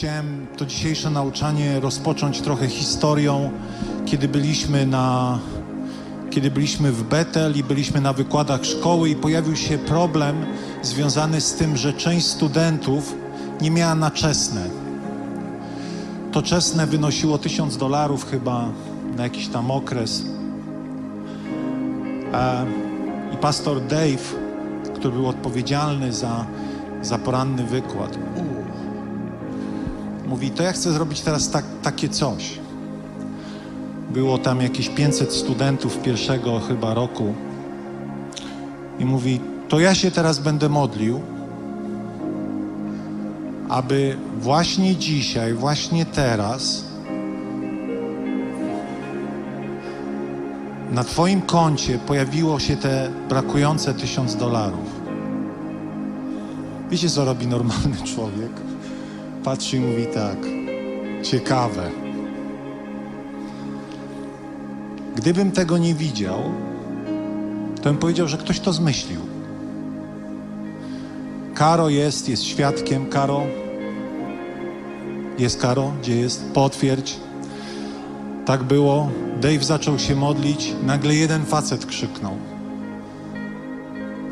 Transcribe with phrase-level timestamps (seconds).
[0.00, 3.50] Chciałem to dzisiejsze nauczanie rozpocząć trochę historią,
[4.06, 5.38] kiedy byliśmy na
[6.30, 10.46] kiedy byliśmy w Betel i byliśmy na wykładach szkoły i pojawił się problem
[10.82, 13.14] związany z tym, że część studentów
[13.60, 14.64] nie miała na czesne.
[16.32, 18.68] To czesne wynosiło tysiąc dolarów chyba
[19.16, 20.24] na jakiś tam okres.
[22.32, 22.66] E,
[23.34, 24.34] I pastor Dave,
[24.94, 26.46] który był odpowiedzialny za,
[27.02, 28.18] za poranny wykład,
[30.30, 32.58] mówi, to ja chcę zrobić teraz tak, takie coś.
[34.10, 37.34] Było tam jakieś 500 studentów pierwszego chyba roku.
[38.98, 41.20] I mówi, to ja się teraz będę modlił,
[43.68, 46.84] aby właśnie dzisiaj, właśnie teraz
[50.92, 55.00] na Twoim koncie pojawiło się te brakujące tysiąc dolarów.
[56.90, 58.50] Wiecie, co robi normalny człowiek?
[59.44, 60.38] Patrzy i mówi tak,
[61.22, 61.90] ciekawe.
[65.16, 66.38] Gdybym tego nie widział,
[67.76, 69.20] to bym powiedział, że ktoś to zmyślił.
[71.54, 73.06] Karo jest, jest świadkiem.
[73.06, 73.42] Karo?
[75.38, 75.92] Jest Karo?
[76.02, 76.52] Gdzie jest?
[76.52, 77.16] Potwierdź.
[78.46, 79.10] Tak było.
[79.40, 80.74] Dave zaczął się modlić.
[80.86, 82.36] Nagle jeden facet krzyknął.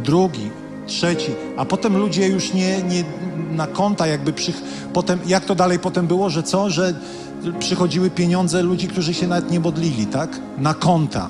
[0.05, 0.51] Drugi,
[0.89, 1.31] trzeci.
[1.57, 3.05] A potem ludzie już nie, nie
[3.51, 4.53] na konta jakby przy...
[4.93, 6.71] Potem, jak to dalej potem było, że co?
[6.71, 6.95] Że
[7.59, 10.41] przychodziły pieniądze ludzi, którzy się nawet nie modlili, tak?
[10.59, 11.29] Na konta.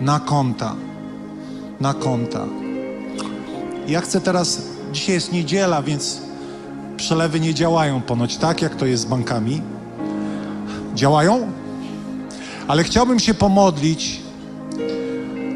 [0.00, 0.74] Na konta.
[1.80, 2.46] Na konta.
[3.88, 4.62] Ja chcę teraz,
[4.92, 6.20] dzisiaj jest niedziela, więc
[6.96, 8.62] przelewy nie działają ponoć, tak?
[8.62, 9.62] Jak to jest z bankami?
[10.94, 11.52] Działają?
[12.68, 14.20] Ale chciałbym się pomodlić.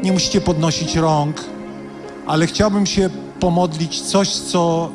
[0.03, 1.43] Nie musicie podnosić rąk,
[2.27, 4.89] ale chciałbym się pomodlić coś, co,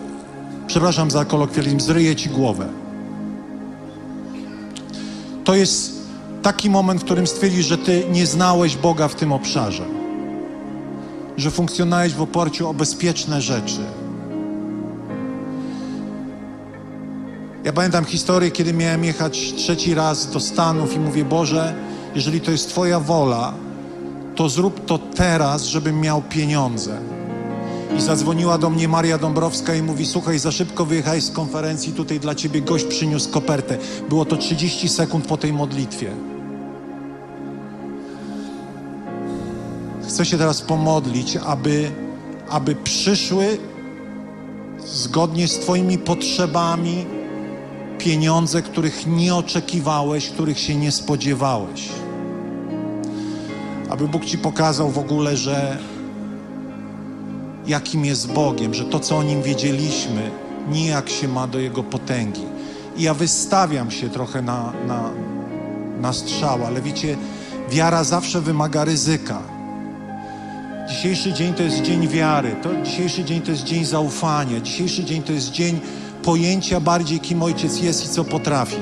[0.67, 2.69] przepraszam za kolokwializm, zryje ci głowę.
[5.45, 5.95] To jest
[6.43, 9.85] taki moment, w którym stwierdzisz, że ty nie znałeś Boga w tym obszarze.
[11.37, 13.81] Że funkcjonowałeś w oparciu o bezpieczne rzeczy.
[17.65, 21.75] Ja pamiętam historię, kiedy miałem jechać trzeci raz do Stanów i mówię, Boże,
[22.15, 23.55] jeżeli to jest Twoja wola,
[24.35, 27.14] to zrób to teraz, żebym miał pieniądze.
[27.99, 32.21] I zadzwoniła do mnie Maria Dąbrowska i mówi: Słuchaj, za szybko wyjechałeś z konferencji, tutaj
[32.21, 33.79] dla ciebie gość przyniósł kopertę.
[34.09, 36.11] Było to 30 sekund po tej modlitwie.
[40.09, 41.91] Chcę się teraz pomodlić, aby,
[42.49, 43.59] aby przyszły
[44.87, 47.07] zgodnie z Twoimi potrzebami
[47.99, 51.89] pieniądze, których nie oczekiwałeś, których się nie spodziewałeś.
[53.91, 55.79] Aby Bóg Ci pokazał w ogóle, że
[57.67, 60.31] jakim jest Bogiem, że to, co o Nim wiedzieliśmy,
[60.69, 62.45] nijak się ma do Jego potęgi.
[62.97, 65.11] I ja wystawiam się trochę na, na,
[66.01, 67.17] na strzał, ale wiecie,
[67.71, 69.43] wiara zawsze wymaga ryzyka.
[70.89, 75.23] Dzisiejszy dzień to jest dzień wiary, to, dzisiejszy dzień to jest dzień zaufania, dzisiejszy dzień
[75.23, 75.81] to jest dzień
[76.23, 78.77] pojęcia bardziej, kim Ojciec jest i co potrafi.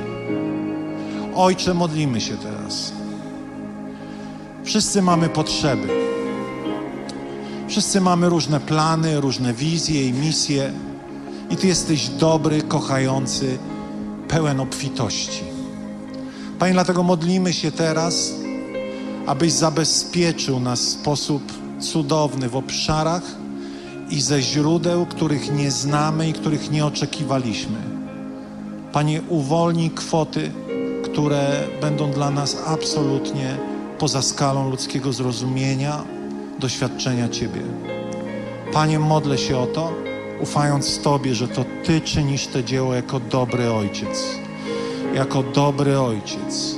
[1.34, 2.93] Ojcze, modlimy się teraz.
[4.64, 6.11] Wszyscy mamy potrzeby.
[7.72, 10.72] Wszyscy mamy różne plany, różne wizje i misje.
[11.50, 13.58] I Ty jesteś dobry, kochający,
[14.28, 15.44] pełen obfitości.
[16.58, 18.32] Panie, dlatego modlimy się teraz,
[19.26, 21.42] abyś zabezpieczył nas w sposób
[21.80, 23.22] cudowny w obszarach
[24.10, 27.78] i ze źródeł, których nie znamy i których nie oczekiwaliśmy.
[28.92, 30.50] Panie, uwolnij kwoty,
[31.04, 33.56] które będą dla nas absolutnie
[33.98, 36.04] poza skalą ludzkiego zrozumienia,
[36.58, 37.60] doświadczenia Ciebie.
[38.72, 39.93] Panie, modlę się o to,
[40.40, 44.25] ufając Tobie, że to Ty czynisz to dzieło jako dobry Ojciec.
[45.14, 46.76] Jako dobry Ojciec,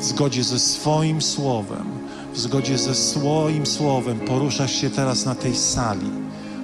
[0.00, 1.86] w zgodzie ze swoim Słowem,
[2.32, 6.10] w zgodzie ze swoim Słowem poruszasz się teraz na tej sali,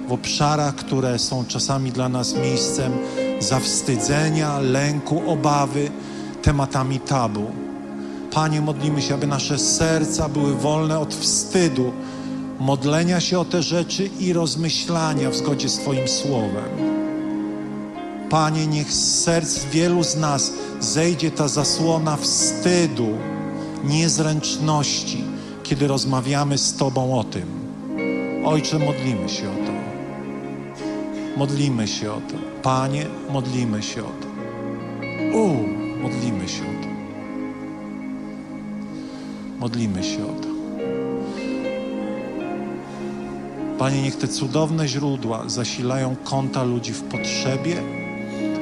[0.07, 2.91] w obszarach, które są czasami dla nas miejscem
[3.39, 5.91] zawstydzenia, lęku, obawy,
[6.41, 7.45] tematami tabu.
[8.31, 11.93] Panie, modlimy się, aby nasze serca były wolne od wstydu,
[12.63, 16.69] modlenia się o te rzeczy i rozmyślania w zgodzie z Twoim słowem.
[18.29, 23.17] Panie, niech z serc wielu z nas zejdzie ta zasłona wstydu,
[23.83, 25.23] niezręczności,
[25.63, 27.45] kiedy rozmawiamy z Tobą o tym.
[28.45, 29.73] Ojcze, modlimy się o to.
[31.37, 32.35] Modlimy się o to.
[32.61, 34.27] Panie, modlimy się o to.
[35.37, 35.47] U,
[36.01, 36.89] modlimy się o to.
[39.59, 40.52] Modlimy się o to.
[43.83, 47.75] Panie, niech te cudowne źródła zasilają konta ludzi w potrzebie,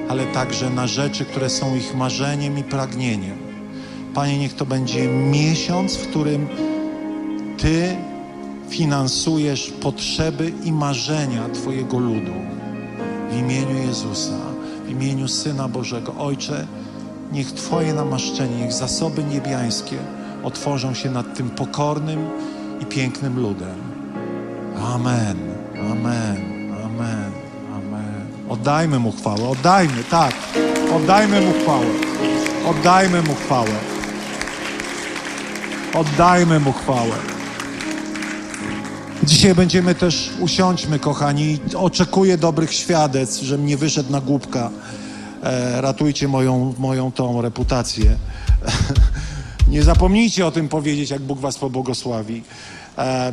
[0.10, 3.38] ale także na rzeczy, które są ich marzeniem i pragnieniem.
[4.14, 6.48] Panie, niech to będzie miesiąc, w którym
[7.58, 7.96] Ty
[8.70, 12.34] finansujesz potrzeby i marzenia Twojego ludu.
[13.32, 14.40] W imieniu Jezusa,
[14.86, 16.16] w imieniu Syna Bożego.
[16.20, 16.68] Ojcze,
[17.32, 19.98] niech Twoje namaszczenie, niech zasoby niebiańskie
[20.44, 22.30] otworzą się nad tym pokornym
[22.80, 23.91] i pięknym ludem.
[24.82, 25.38] Amen,
[25.92, 26.38] amen,
[26.84, 27.32] amen,
[27.74, 28.28] amen.
[28.50, 30.34] Oddajmy Mu chwałę, oddajmy, tak.
[30.96, 31.86] Oddajmy Mu chwałę.
[32.66, 33.76] Oddajmy Mu chwałę.
[35.94, 37.16] Oddajmy Mu chwałę.
[39.24, 44.70] Dzisiaj będziemy też, usiądźmy kochani, oczekuję dobrych świadectw, żebym nie wyszedł na głupka.
[45.44, 48.16] E, ratujcie moją, moją tą reputację.
[49.68, 52.44] nie zapomnijcie o tym powiedzieć, jak Bóg was pobłogosławi.
[52.98, 53.32] E,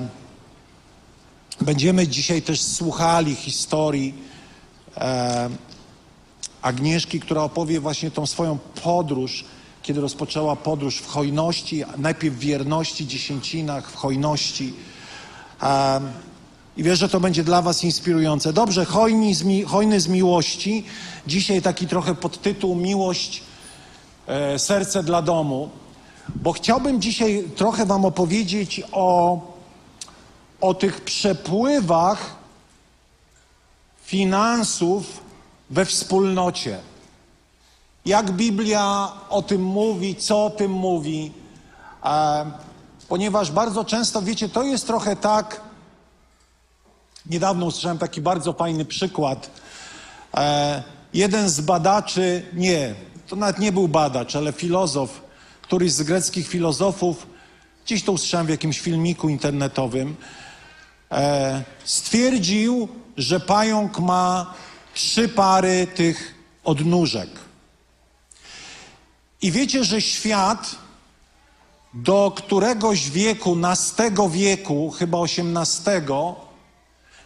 [1.61, 4.15] będziemy dzisiaj też słuchali historii
[4.97, 5.51] e,
[6.63, 9.45] Agnieszki, która opowie właśnie tą swoją podróż,
[9.83, 14.75] kiedy rozpoczęła podróż w hojności, najpierw w wierności, dziesięcinach, w hojności.
[15.63, 16.13] Um,
[16.77, 18.53] I wierzę, że to będzie dla Was inspirujące.
[18.53, 20.85] Dobrze, hojni z mi, hojny z miłości.
[21.27, 23.43] Dzisiaj taki trochę podtytuł Miłość,
[24.27, 25.71] e, serce dla domu.
[26.37, 29.41] Bo chciałbym dzisiaj trochę Wam opowiedzieć o,
[30.61, 32.37] o tych przepływach
[34.03, 35.21] finansów
[35.71, 36.79] we wspólnocie.
[38.07, 41.33] Jak Biblia o tym mówi, co o tym mówi.
[42.05, 42.51] E,
[43.09, 45.61] ponieważ bardzo często, wiecie, to jest trochę tak.
[47.27, 49.51] Niedawno usłyszałem taki bardzo fajny przykład.
[50.35, 50.83] E,
[51.15, 52.95] jeden z badaczy, nie,
[53.27, 55.21] to nawet nie był badacz, ale filozof,
[55.63, 57.27] któryś z greckich filozofów,
[57.85, 60.17] gdzieś to usłyszałem w jakimś filmiku internetowym,
[61.85, 64.55] stwierdził, że pająk ma
[64.95, 66.35] trzy pary tych
[66.65, 67.31] odnóżek.
[69.43, 70.77] I wiecie, że świat
[71.95, 76.37] do któregoś wieku, nastego wieku, chyba osiemnastego,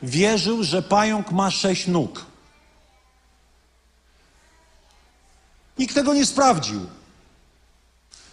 [0.03, 2.27] wierzył, że pająk ma sześć nóg.
[5.79, 6.87] Nikt tego nie sprawdził.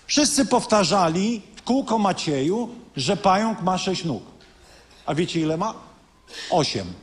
[0.07, 4.23] Wszyscy powtarzali w kółko Macieju, że pająk ma sześć nóg.
[5.09, 5.73] A wiecie ile ma?
[6.49, 6.93] Osiem.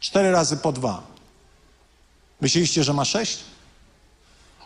[0.00, 1.02] Cztery razy po dwa.
[2.40, 3.38] Myśleliście, że ma sześć?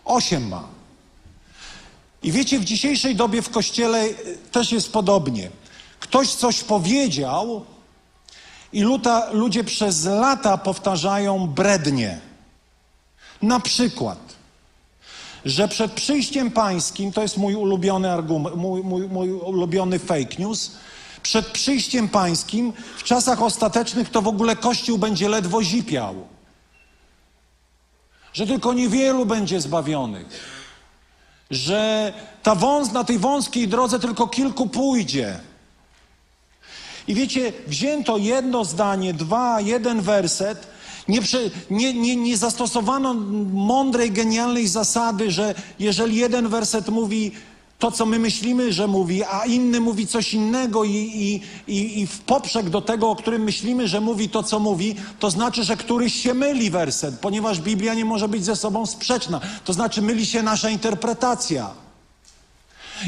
[0.05, 0.69] Osiem ma.
[2.23, 4.05] I wiecie, w dzisiejszej dobie w kościele
[4.53, 5.51] też jest podobnie.
[6.01, 7.65] Ktoś coś powiedział
[8.73, 12.21] i luta, ludzie przez lata powtarzają brednie.
[13.43, 14.19] Na przykład,
[15.45, 20.71] że przed przyjściem pańskim, to jest mój ulubiony argument, mój, mój, mój ulubiony fake news,
[21.25, 26.15] przed przyjściem pańskim w czasach ostatecznych to w ogóle Kościół będzie ledwo zipiał.
[28.33, 30.55] Że tylko niewielu będzie zbawionych
[31.51, 32.13] że
[32.43, 35.41] ta wąs, na tej wąskiej drodze tylko kilku pójdzie.
[37.09, 40.67] I wiecie, wzięto jedno zdanie, dwa, jeden werset,
[41.09, 41.21] nie,
[41.71, 43.15] nie, nie, nie zastosowano
[43.53, 47.33] mądrej, genialnej zasady, że jeżeli jeden werset mówi
[47.79, 51.41] to, co my myślimy, że mówi, a inny mówi coś innego i, i,
[51.77, 55.31] i, i w poprzek do tego, o którym myślimy, że mówi to, co mówi, to
[55.31, 59.41] znaczy, że któryś się myli werset, ponieważ Biblia nie może być ze sobą sprzeczna.
[59.65, 61.71] To znaczy, myli się nasza interpretacja.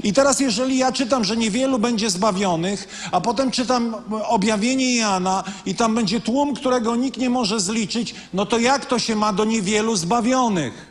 [0.03, 5.75] I teraz, jeżeli ja czytam, że niewielu będzie zbawionych, a potem czytam objawienie Jana i
[5.75, 9.45] tam będzie tłum, którego nikt nie może zliczyć, no to jak to się ma do
[9.45, 10.86] niewielu zbawionych?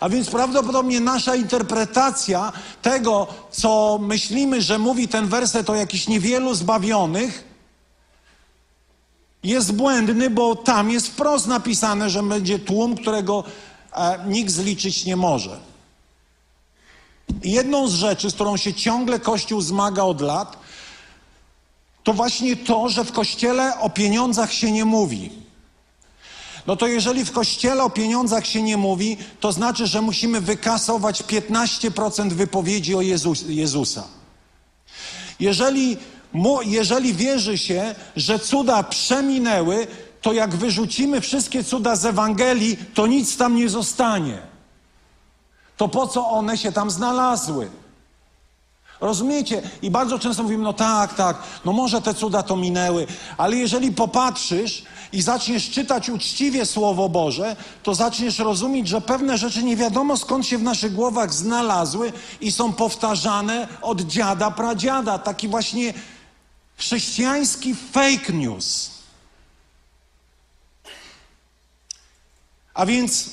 [0.00, 2.52] A więc prawdopodobnie nasza interpretacja
[2.82, 7.44] tego, co myślimy, że mówi ten werset o jakichś niewielu zbawionych,
[9.42, 13.44] jest błędny, bo tam jest wprost napisane, że będzie tłum, którego
[13.92, 15.60] e, nikt zliczyć nie może.
[17.44, 20.56] Jedną z rzeczy, z którą się ciągle Kościół zmaga od lat,
[22.04, 25.47] to właśnie to, że w Kościele o pieniądzach się nie mówi.
[26.68, 31.22] No to jeżeli w kościele o pieniądzach się nie mówi, to znaczy, że musimy wykasować
[31.22, 34.04] 15% wypowiedzi o Jezus, Jezusa.
[35.40, 35.96] Jeżeli,
[36.64, 39.86] jeżeli wierzy się, że cuda przeminęły,
[40.22, 44.38] to jak wyrzucimy wszystkie cuda z Ewangelii, to nic tam nie zostanie.
[45.76, 47.70] To po co one się tam znalazły?
[49.00, 49.62] Rozumiecie?
[49.82, 53.06] I bardzo często mówimy, no tak, tak, no może te cuda to minęły,
[53.36, 59.62] ale jeżeli popatrzysz i zaczniesz czytać uczciwie Słowo Boże, to zaczniesz rozumieć, że pewne rzeczy
[59.62, 65.18] nie wiadomo skąd się w naszych głowach znalazły i są powtarzane od dziada, pradziada.
[65.18, 65.94] Taki właśnie
[66.76, 68.90] chrześcijański fake news.
[72.74, 73.30] A więc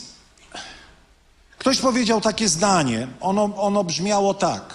[1.57, 4.73] ktoś powiedział takie zdanie, ono, ono brzmiało tak,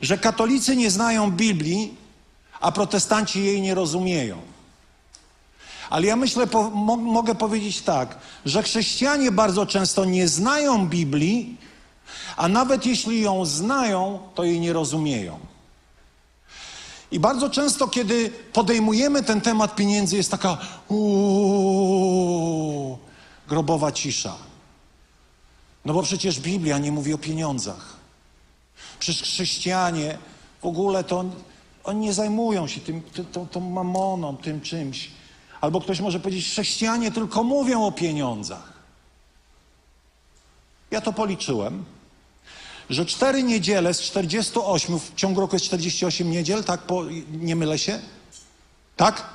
[0.00, 1.96] że katolicy nie znają Biblii,
[2.60, 4.57] a protestanci jej nie rozumieją.
[5.90, 11.56] Ale ja myślę, po, mo, mogę powiedzieć tak, że chrześcijanie bardzo często nie znają Biblii,
[12.36, 15.38] a nawet jeśli ją znają, to jej nie rozumieją.
[17.10, 22.28] I bardzo często, kiedy podejmujemy ten temat pieniędzy, jest taka uuu,
[23.48, 24.34] grobowa cisza.
[25.84, 27.96] No bo przecież Biblia nie mówi o pieniądzach.
[28.98, 30.18] Przecież chrześcijanie
[30.62, 31.24] w ogóle to
[31.84, 33.02] oni nie zajmują się tym,
[33.32, 35.10] tą, tą mamoną, tym czymś.
[35.60, 38.72] Albo ktoś może powiedzieć, chrześcijanie tylko mówią o pieniądzach.
[40.90, 41.84] Ja to policzyłem,
[42.90, 46.80] że cztery niedziele z 48, w ciągu roku jest 48 niedziel, tak?
[46.82, 48.00] Po, nie mylę się?
[48.96, 49.26] Tak?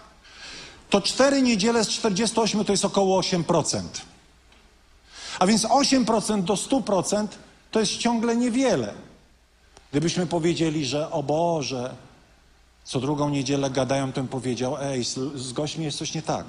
[0.89, 3.81] To cztery niedziele z 48 to jest około 8%.
[5.39, 7.27] A więc 8% do 100%
[7.71, 8.93] to jest ciągle niewiele.
[9.91, 11.95] Gdybyśmy powiedzieli, że o Boże,
[12.83, 15.03] co drugą niedzielę gadają, bym powiedział, ej,
[15.35, 16.45] z gośćmi jest coś nie tak.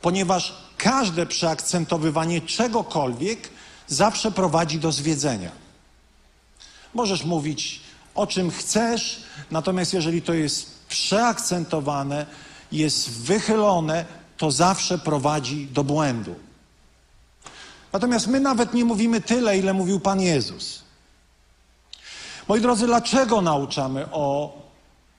[0.00, 3.50] Ponieważ każde przeakcentowywanie czegokolwiek
[3.86, 5.50] zawsze prowadzi do zwiedzenia.
[6.94, 7.80] Możesz mówić
[8.14, 12.26] o czym chcesz, natomiast jeżeli to jest przeakcentowane,
[12.72, 14.04] jest wychylone,
[14.36, 16.34] to zawsze prowadzi do błędu.
[17.92, 20.83] Natomiast my nawet nie mówimy tyle, ile mówił Pan Jezus.
[22.48, 24.58] Moi drodzy, dlaczego nauczamy o,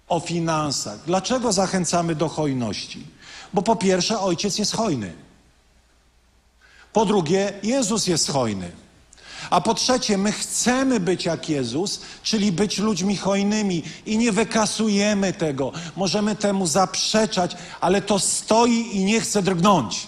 [0.07, 0.99] o finansach?
[1.05, 3.07] Dlaczego zachęcamy do hojności?
[3.53, 5.13] Bo po pierwsze, ojciec jest hojny.
[6.93, 8.71] Po drugie, Jezus jest hojny.
[9.49, 15.33] A po trzecie, my chcemy być jak Jezus, czyli być ludźmi hojnymi i nie wykasujemy
[15.33, 15.71] tego.
[15.95, 20.07] Możemy temu zaprzeczać, ale to stoi i nie chce drgnąć.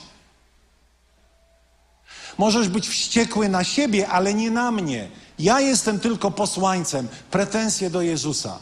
[2.38, 5.10] Możesz być wściekły na siebie, ale nie na mnie.
[5.40, 8.60] Ja jestem tylko posłańcem, pretensje do Jezusa.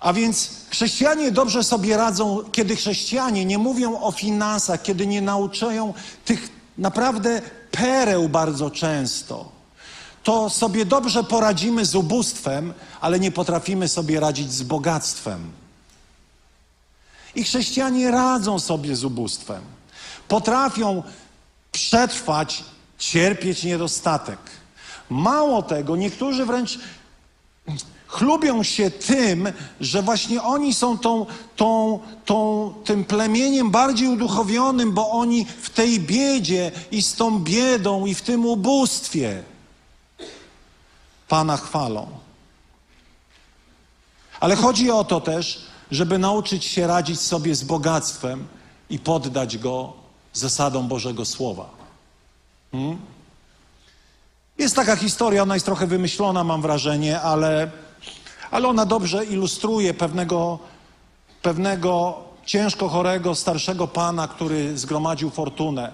[0.00, 5.94] A więc chrześcijanie dobrze sobie radzą, kiedy chrześcijanie nie mówią o finansach, kiedy nie nauczają
[6.24, 9.52] tych naprawdę pereł bardzo często.
[10.22, 15.52] To sobie dobrze poradzimy z ubóstwem, ale nie potrafimy sobie radzić z bogactwem.
[17.34, 19.62] I chrześcijanie radzą sobie z ubóstwem.
[20.28, 21.02] Potrafią
[21.72, 22.64] przetrwać,
[22.98, 24.38] cierpieć niedostatek.
[25.10, 26.78] Mało tego, niektórzy wręcz
[28.14, 35.10] chlubią się tym, że właśnie oni są tą, tą, tą, tym plemieniem bardziej uduchowionym, bo
[35.10, 39.42] oni w tej biedzie i z tą biedą i w tym ubóstwie
[41.28, 42.06] Pana chwalą.
[44.40, 48.46] Ale chodzi o to też, żeby nauczyć się radzić sobie z bogactwem
[48.90, 49.92] i poddać go
[50.32, 51.70] zasadom Bożego Słowa.
[52.72, 53.13] Hmm?
[54.58, 57.70] Jest taka historia, ona jest trochę wymyślona, mam wrażenie, ale
[58.54, 60.58] ale ona dobrze ilustruje pewnego,
[61.42, 65.92] pewnego ciężko chorego, starszego pana, który zgromadził fortunę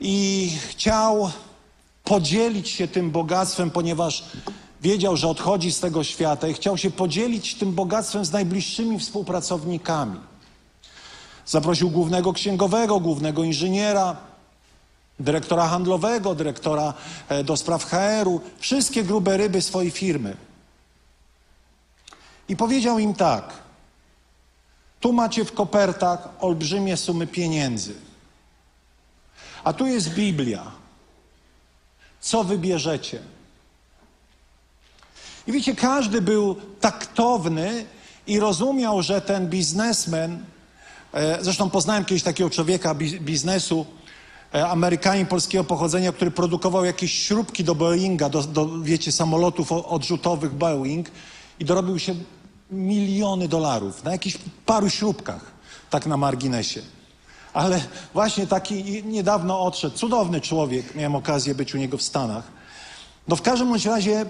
[0.00, 1.30] i chciał
[2.04, 4.24] podzielić się tym bogactwem, ponieważ
[4.82, 10.20] wiedział, że odchodzi z tego świata i chciał się podzielić tym bogactwem z najbliższymi współpracownikami.
[11.46, 14.16] Zaprosił głównego księgowego, głównego inżyniera,
[15.22, 16.94] dyrektora handlowego, dyrektora
[17.28, 20.36] e, do spraw HR-u, wszystkie grube ryby swojej firmy.
[22.48, 23.52] I powiedział im tak:
[25.00, 27.94] Tu macie w kopertach olbrzymie sumy pieniędzy.
[29.64, 30.72] A tu jest Biblia.
[32.20, 33.18] Co wybierzecie?
[35.46, 37.86] I wiecie, każdy był taktowny
[38.26, 40.44] i rozumiał, że ten biznesmen,
[41.12, 43.86] e, zresztą poznałem kiedyś takiego człowieka biznesu,
[44.52, 51.10] Amerykanin polskiego pochodzenia, który produkował jakieś śrubki do Boeinga, do, do wiecie, samolotów odrzutowych Boeing
[51.60, 52.14] i dorobił się
[52.70, 55.52] miliony dolarów na jakichś paru śrubkach,
[55.90, 56.80] tak na marginesie.
[57.52, 57.80] Ale
[58.14, 62.44] właśnie taki niedawno odszedł, cudowny człowiek, miałem okazję być u niego w Stanach.
[63.28, 64.26] No w każdym razie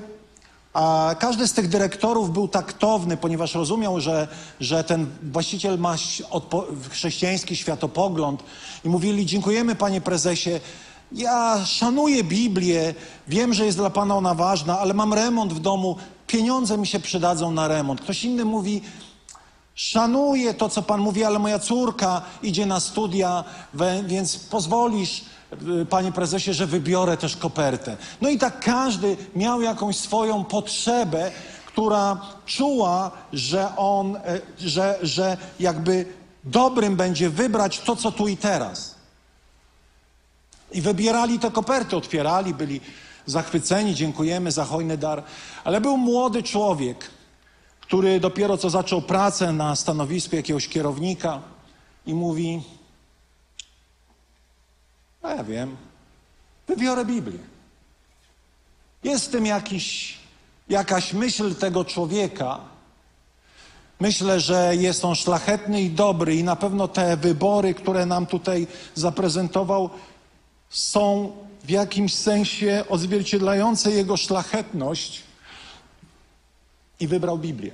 [0.72, 4.28] a każdy z tych dyrektorów był taktowny, ponieważ rozumiał, że,
[4.60, 5.96] że ten właściciel ma
[6.90, 8.42] chrześcijański światopogląd
[8.84, 10.50] i mówili, dziękujemy panie prezesie,
[11.12, 12.94] ja szanuję Biblię,
[13.28, 17.00] wiem, że jest dla Pana ona ważna, ale mam remont w domu, pieniądze mi się
[17.00, 18.00] przydadzą na remont.
[18.00, 18.82] Ktoś inny mówi,
[19.74, 23.44] szanuję to, co Pan mówi, ale moja córka idzie na studia,
[24.06, 25.24] więc pozwolisz,
[25.90, 27.96] Panie Prezesie, że wybiorę też kopertę.
[28.20, 31.30] No i tak każdy miał jakąś swoją potrzebę,
[31.66, 34.20] która czuła, że on, e,
[34.58, 36.06] że, że jakby
[36.44, 38.94] dobrym będzie wybrać to, co tu i teraz.
[40.72, 42.80] I wybierali te koperty, otwierali, byli
[43.26, 45.22] zachwyceni, dziękujemy za hojny dar.
[45.64, 47.10] Ale był młody człowiek,
[47.80, 51.40] który dopiero co zaczął pracę na stanowisku jakiegoś kierownika
[52.06, 52.62] i mówi:
[55.22, 55.76] A ja wiem,
[56.68, 57.38] wybiorę Biblię.
[59.04, 60.16] Jest w tym jakiś,
[60.68, 62.60] jakaś myśl tego człowieka.
[64.00, 68.66] Myślę, że jest on szlachetny i dobry, i na pewno te wybory, które nam tutaj
[68.94, 69.90] zaprezentował,
[70.70, 71.32] są
[71.64, 75.22] w jakimś sensie odzwierciedlające jego szlachetność
[77.00, 77.72] i wybrał Biblię.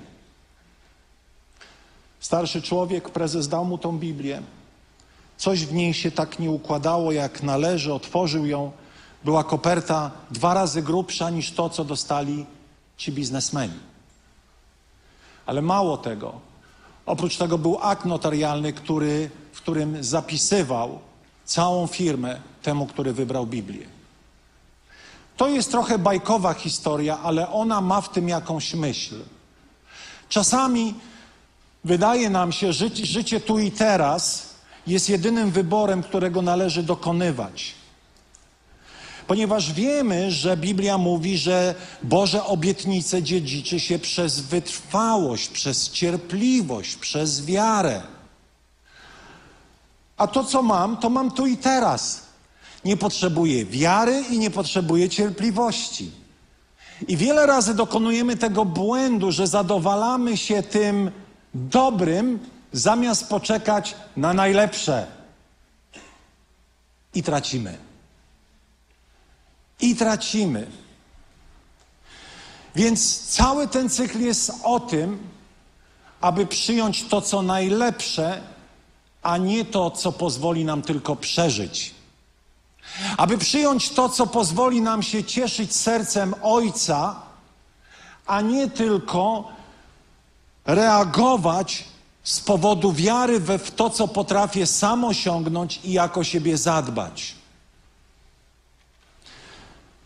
[2.20, 4.42] Starszy człowiek, prezes dał mu tą Biblię.
[5.38, 8.72] Coś w niej się tak nie układało, jak należy, otworzył ją.
[9.24, 12.46] Była koperta dwa razy grubsza niż to, co dostali
[12.96, 13.78] ci biznesmeni.
[15.46, 16.32] Ale mało tego.
[17.06, 20.98] Oprócz tego był akt notarialny, który, w którym zapisywał
[21.44, 23.86] całą firmę temu, który wybrał Biblię.
[25.36, 29.14] To jest trochę bajkowa historia, ale ona ma w tym jakąś myśl.
[30.28, 30.94] Czasami
[31.84, 34.47] wydaje nam się, że życie, tu i teraz
[34.86, 37.74] jest jedynym wyborem, którego należy dokonywać.
[39.26, 47.46] Ponieważ wiemy, że Biblia mówi, że Boże obietnice dziedziczy się przez wytrwałość, przez cierpliwość, przez
[47.46, 48.02] wiarę.
[50.16, 52.22] A to, co mam, to mam tu i teraz.
[52.84, 56.10] Nie potrzebuję wiary i nie potrzebuję cierpliwości.
[57.08, 61.10] I wiele razy dokonujemy tego błędu, że zadowalamy się tym
[61.54, 62.38] dobrym,
[62.72, 65.06] zamiast poczekać na najlepsze.
[67.14, 67.78] I tracimy.
[69.80, 70.66] I tracimy.
[72.74, 75.28] Więc cały ten cykl jest o tym,
[76.20, 78.40] aby przyjąć to, co najlepsze,
[79.22, 81.94] a nie to, co pozwoli nam tylko przeżyć.
[83.16, 87.22] Aby przyjąć to, co pozwoli nam się cieszyć sercem Ojca,
[88.26, 89.48] a nie tylko
[90.66, 91.84] reagować
[92.28, 97.34] z powodu wiary we w to, co potrafię sam osiągnąć i jako siebie zadbać.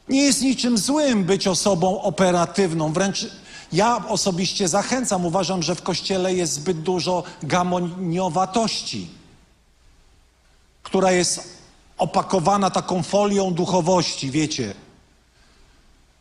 [0.09, 3.27] Nie jest niczym złym być osobą operatywną, wręcz
[3.73, 9.09] ja osobiście zachęcam, uważam, że w kościele jest zbyt dużo gamoniowatości,
[10.83, 11.59] która jest
[11.99, 14.75] opakowana taką folią duchowości, wiecie.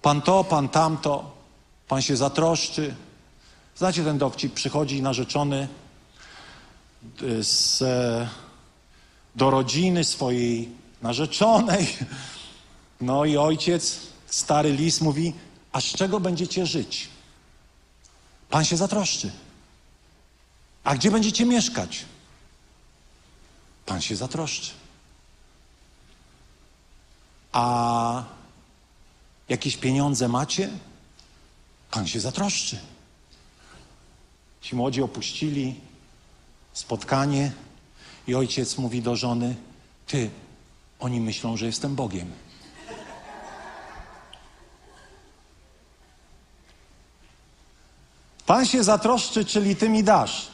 [0.02, 1.32] Pan to, pan tamto,
[1.88, 2.96] pan się zatroszczy.
[3.76, 5.68] Znacie ten dowcip, przychodzi narzeczony
[7.42, 8.30] z, e,
[9.36, 10.70] do rodziny swojej
[11.02, 11.88] narzeczonej.
[13.02, 15.34] No i ojciec, stary lis mówi,
[15.72, 17.10] a z czego będziecie żyć?
[18.50, 19.32] Pan się zatroszczy.
[20.84, 22.06] A gdzie będziecie mieszkać?
[23.86, 24.72] Pan się zatroszczy.
[27.52, 28.24] A
[29.50, 30.70] jakieś pieniądze macie?
[31.92, 32.80] Pan się zatroszczy.
[34.62, 35.76] Ci młodzi opuścili
[36.74, 37.52] spotkanie
[38.28, 39.56] i ojciec mówi do żony:
[40.08, 40.30] Ty,
[41.00, 42.32] oni myślą, że jestem Bogiem.
[48.46, 50.48] Pan się zatroszczy, czyli ty mi dasz.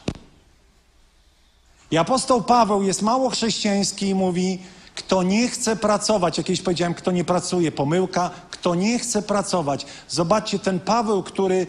[1.92, 4.60] I apostoł Paweł jest mało chrześcijański i mówi:
[4.96, 9.86] Kto nie chce pracować, jakieś powiedziałem, kto nie pracuje, pomyłka, kto nie chce pracować.
[10.08, 11.68] Zobaczcie, ten Paweł, który,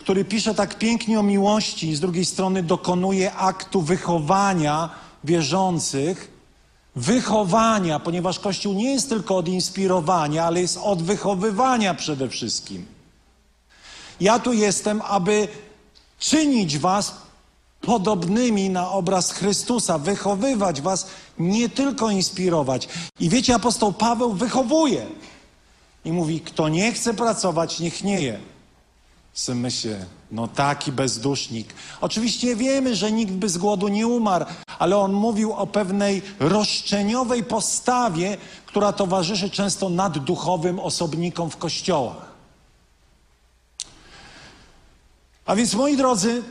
[0.00, 4.88] który pisze tak pięknie o miłości, i z drugiej strony dokonuje aktu wychowania
[5.24, 6.30] wierzących,
[6.96, 12.86] wychowania, ponieważ Kościół nie jest tylko od inspirowania, ale jest od wychowywania przede wszystkim.
[14.20, 15.48] Ja tu jestem, aby
[16.18, 17.14] czynić was
[17.80, 21.06] podobnymi na obraz Chrystusa, wychowywać was,
[21.38, 22.88] nie tylko inspirować.
[23.20, 25.06] I wiecie, apostoł Paweł wychowuje.
[26.04, 28.40] I mówi, kto nie chce pracować, niech nie je.
[29.40, 31.74] Sobie myślę, no taki bezdusznik.
[32.00, 34.44] Oczywiście wiemy, że nikt by z głodu nie umarł,
[34.78, 42.32] ale on mówił o pewnej roszczeniowej postawie, która towarzyszy często nadduchowym osobnikom w kościołach.
[45.46, 46.42] A więc, moi drodzy,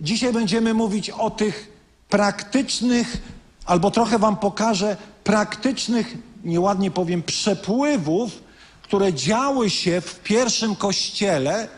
[0.00, 1.72] dzisiaj będziemy mówić o tych
[2.08, 3.22] praktycznych,
[3.66, 8.47] albo trochę Wam pokażę, praktycznych nieładnie powiem, przepływów,
[8.88, 11.68] które działy się w pierwszym kościele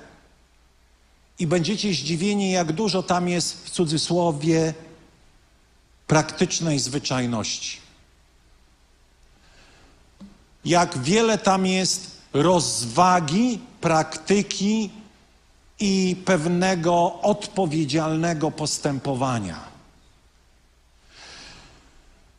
[1.38, 4.74] i będziecie zdziwieni, jak dużo tam jest w cudzysłowie
[6.06, 7.78] praktycznej zwyczajności.
[10.64, 14.90] Jak wiele tam jest rozwagi, praktyki
[15.80, 19.69] i pewnego odpowiedzialnego postępowania.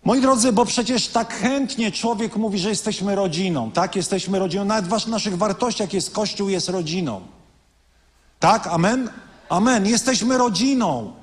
[0.04, 3.96] Moi drodzy, bo przecież tak chętnie człowiek mówi, że jesteśmy rodziną, tak?
[3.96, 4.66] Jesteśmy rodziną.
[4.66, 7.22] Nawet w naszych wartościach jest Kościół jest rodziną.
[8.40, 8.68] Tak?
[8.68, 9.10] Amen?
[9.50, 9.88] Amen.
[9.88, 11.14] Jesteśmy rodziną.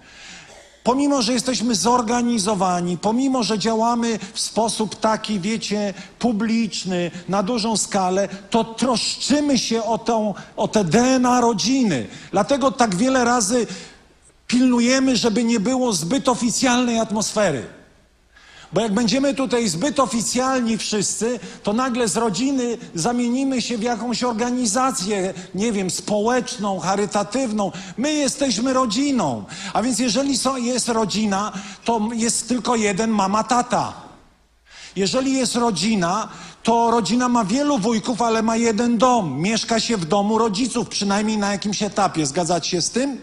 [0.85, 8.29] Pomimo, że jesteśmy zorganizowani, pomimo, że działamy w sposób taki, wiecie, publiczny, na dużą skalę,
[8.51, 12.07] to troszczymy się o, tą, o te DNA rodziny.
[12.31, 13.67] Dlatego tak wiele razy
[14.47, 17.78] pilnujemy, żeby nie było zbyt oficjalnej atmosfery.
[18.73, 24.23] Bo jak będziemy tutaj zbyt oficjalni wszyscy, to nagle z rodziny zamienimy się w jakąś
[24.23, 27.73] organizację, nie wiem, społeczną, charytatywną.
[27.97, 29.45] My jesteśmy rodziną.
[29.73, 31.53] A więc jeżeli jest rodzina,
[31.85, 33.93] to jest tylko jeden mama, tata.
[34.97, 36.29] Jeżeli jest rodzina,
[36.63, 39.41] to rodzina ma wielu wujków, ale ma jeden dom.
[39.41, 42.27] Mieszka się w domu rodziców, przynajmniej na jakimś etapie.
[42.27, 43.21] Zgadzacie się z tym?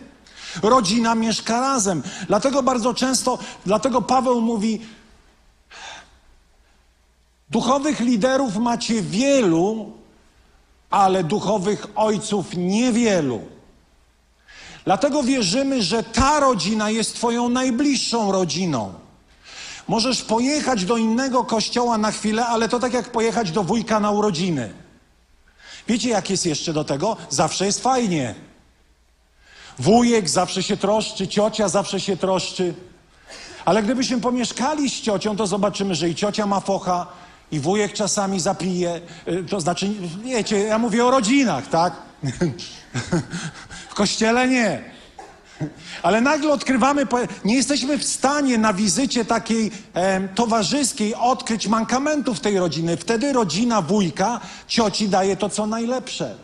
[0.63, 2.03] Rodzina mieszka razem.
[2.27, 4.81] Dlatego bardzo często, dlatego Paweł mówi,
[7.49, 9.91] Duchowych liderów macie wielu,
[10.89, 13.41] ale duchowych ojców niewielu.
[14.85, 18.93] Dlatego wierzymy, że ta rodzina jest Twoją najbliższą rodziną.
[19.87, 24.11] Możesz pojechać do innego kościoła na chwilę, ale to tak jak pojechać do wujka na
[24.11, 24.73] urodziny.
[25.87, 27.17] Wiecie, jak jest jeszcze do tego?
[27.29, 28.35] Zawsze jest fajnie.
[29.79, 32.73] Wujek zawsze się troszczy, ciocia zawsze się troszczy.
[33.65, 37.07] Ale gdybyśmy pomieszkali z ciocią, to zobaczymy, że i ciocia ma focha,
[37.51, 39.89] i wujek czasami zapije, y, to znaczy,
[40.23, 41.93] wiecie, ja mówię o rodzinach, tak?
[43.89, 44.95] W kościele nie.
[46.03, 47.07] Ale nagle odkrywamy,
[47.45, 52.97] nie jesteśmy w stanie na wizycie takiej e, towarzyskiej odkryć mankamentów tej rodziny.
[52.97, 56.35] Wtedy rodzina wujka, cioci daje to, co najlepsze.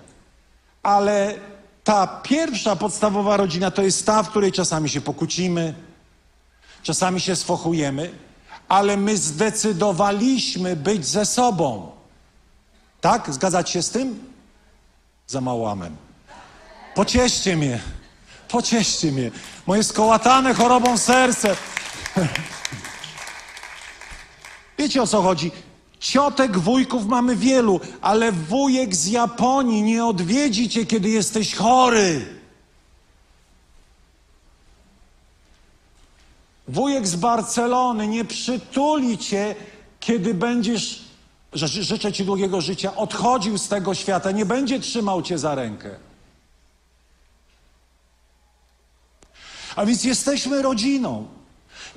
[0.84, 1.36] Ale
[1.84, 5.74] ta pierwsza podstawowa rodzina to jest ta, w której czasami się pokłócimy,
[6.84, 8.12] czasami się sfochujemy,
[8.72, 11.92] ale my zdecydowaliśmy być ze sobą.
[13.02, 13.34] Tak?
[13.34, 14.34] Zgadzacie się z tym?
[15.28, 15.96] Za mało amen.
[16.96, 17.80] Pocieszcie mnie.
[18.48, 19.32] Pocieszcie mnie.
[19.68, 21.56] Moje skołatane chorobą serce.
[24.78, 25.52] Wiecie o co chodzi?
[26.00, 32.41] Ciotek, wujków mamy wielu, ale wujek z Japonii nie odwiedzi cię, kiedy jesteś chory.
[36.72, 39.56] Wujek z Barcelony nie przytuli cię,
[40.00, 41.02] kiedy będziesz,
[41.54, 45.96] życzę ci długiego życia, odchodził z tego świata, nie będzie trzymał cię za rękę.
[49.76, 51.28] A więc jesteśmy rodziną.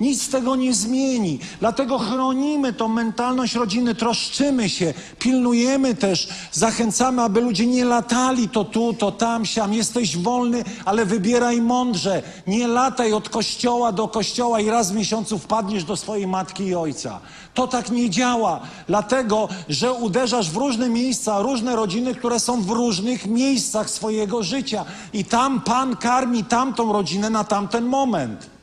[0.00, 1.38] Nic tego nie zmieni.
[1.60, 8.64] Dlatego chronimy tą mentalność rodziny, troszczymy się, pilnujemy też, zachęcamy, aby ludzie nie latali to
[8.64, 9.74] tu, to tam, siam.
[9.74, 12.22] Jesteś wolny, ale wybieraj mądrze.
[12.46, 16.74] Nie lataj od kościoła do kościoła i raz w miesiącu wpadniesz do swojej matki i
[16.74, 17.20] ojca.
[17.54, 22.70] To tak nie działa, dlatego że uderzasz w różne miejsca, różne rodziny, które są w
[22.70, 24.84] różnych miejscach swojego życia.
[25.12, 28.53] I tam Pan karmi tamtą rodzinę na tamten moment.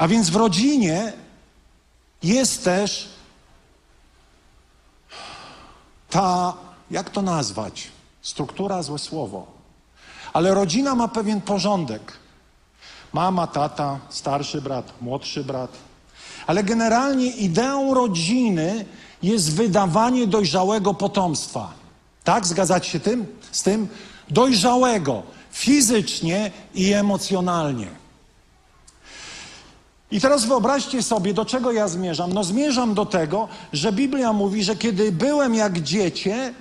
[0.00, 1.12] A więc w rodzinie
[2.22, 3.08] jest też
[6.10, 6.54] ta,
[6.90, 7.88] jak to nazwać?
[8.22, 9.46] Struktura, złe słowo.
[10.32, 12.12] Ale rodzina ma pewien porządek.
[13.12, 15.70] Mama, tata, starszy brat, młodszy brat.
[16.46, 18.84] Ale generalnie ideą rodziny
[19.22, 21.72] jest wydawanie dojrzałego potomstwa.
[22.24, 22.46] Tak?
[22.46, 23.26] Zgadzacie się tym?
[23.52, 23.88] z tym?
[24.30, 27.99] Dojrzałego fizycznie i emocjonalnie.
[30.10, 32.32] I teraz wyobraźcie sobie, do czego ja zmierzam.
[32.32, 36.54] No zmierzam do tego, że Biblia mówi, że kiedy byłem jak dziecię,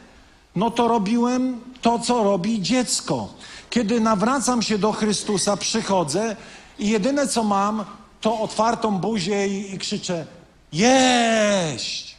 [0.56, 3.28] no to robiłem to, co robi dziecko.
[3.70, 6.36] Kiedy nawracam się do Chrystusa, przychodzę
[6.80, 7.86] i jedyne co mam,
[8.22, 10.26] to otwartą buzię i, i krzyczę:
[10.74, 12.16] Jeść!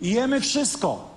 [0.00, 1.11] I jemy wszystko.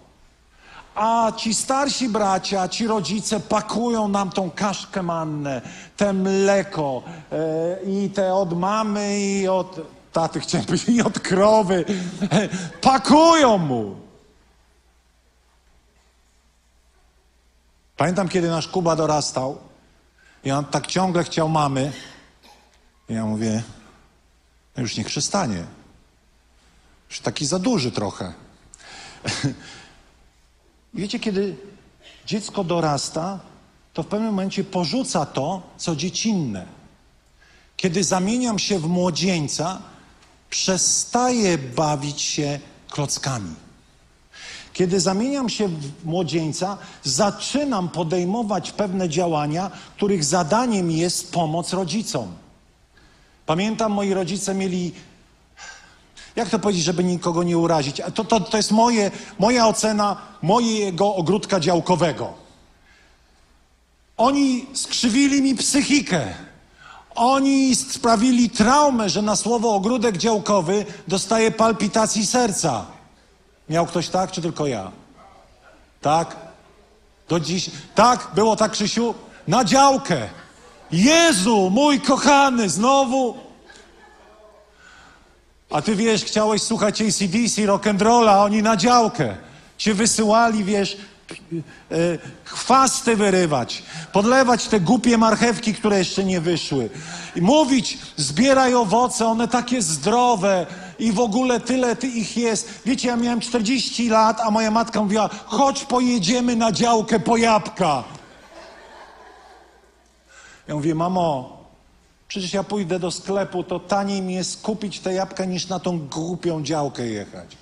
[0.95, 5.61] A ci starsi bracia, ci rodzice pakują nam tą kaszkę mannę,
[5.97, 9.79] te mleko e, i te od mamy i od
[10.13, 11.85] taty, chciałem powiedzieć, i od krowy.
[12.81, 13.95] Pakują mu.
[17.97, 19.57] Pamiętam, kiedy nasz Kuba dorastał
[20.43, 21.91] I on tak ciągle chciał mamy.
[23.09, 23.63] I ja mówię,
[24.75, 25.65] no już niech przestanie.
[27.09, 28.33] Już taki za duży trochę.
[30.95, 31.55] Wiecie, kiedy
[32.25, 33.39] dziecko dorasta,
[33.93, 36.65] to w pewnym momencie porzuca to, co dziecinne.
[37.77, 39.81] Kiedy zamieniam się w młodzieńca,
[40.49, 43.55] przestaję bawić się klockami.
[44.73, 52.31] Kiedy zamieniam się w młodzieńca, zaczynam podejmować pewne działania, których zadaniem jest pomoc rodzicom.
[53.45, 54.91] Pamiętam, moi rodzice mieli.
[56.35, 58.01] Jak to powiedzieć, żeby nikogo nie urazić?
[58.15, 62.33] To, to, to jest moje, moja ocena mojego ogródka działkowego.
[64.17, 66.21] Oni skrzywili mi psychikę.
[67.15, 72.85] Oni sprawili traumę, że na słowo ogródek działkowy dostaję palpitacji serca.
[73.69, 74.91] Miał ktoś tak, czy tylko ja?
[76.01, 76.35] Tak?
[77.29, 77.71] Do dziś.
[77.95, 78.27] Tak?
[78.35, 79.13] Było tak, Krzysiu?
[79.47, 80.29] Na działkę.
[80.91, 83.44] Jezu, mój kochany, znowu.
[85.75, 89.35] A ty wiesz, chciałeś słuchać ACDC, rock'n'rolla, oni na działkę.
[89.77, 90.97] Cię wysyłali, wiesz,
[91.91, 91.95] e,
[92.43, 93.83] chwasty wyrywać,
[94.13, 96.89] podlewać te głupie marchewki, które jeszcze nie wyszły.
[97.35, 100.65] I mówić, zbieraj owoce, one takie zdrowe
[100.99, 102.69] i w ogóle tyle ty ich jest.
[102.85, 108.03] Wiecie, ja miałem 40 lat, a moja matka mówiła, chodź pojedziemy na działkę po jabłka.
[110.67, 111.54] Ja mówię, mamo,
[112.27, 115.99] przecież ja pójdę do sklepu, to taniej mi jest kupić te jabłka niż na tą
[115.99, 117.57] głupią działkę jechać.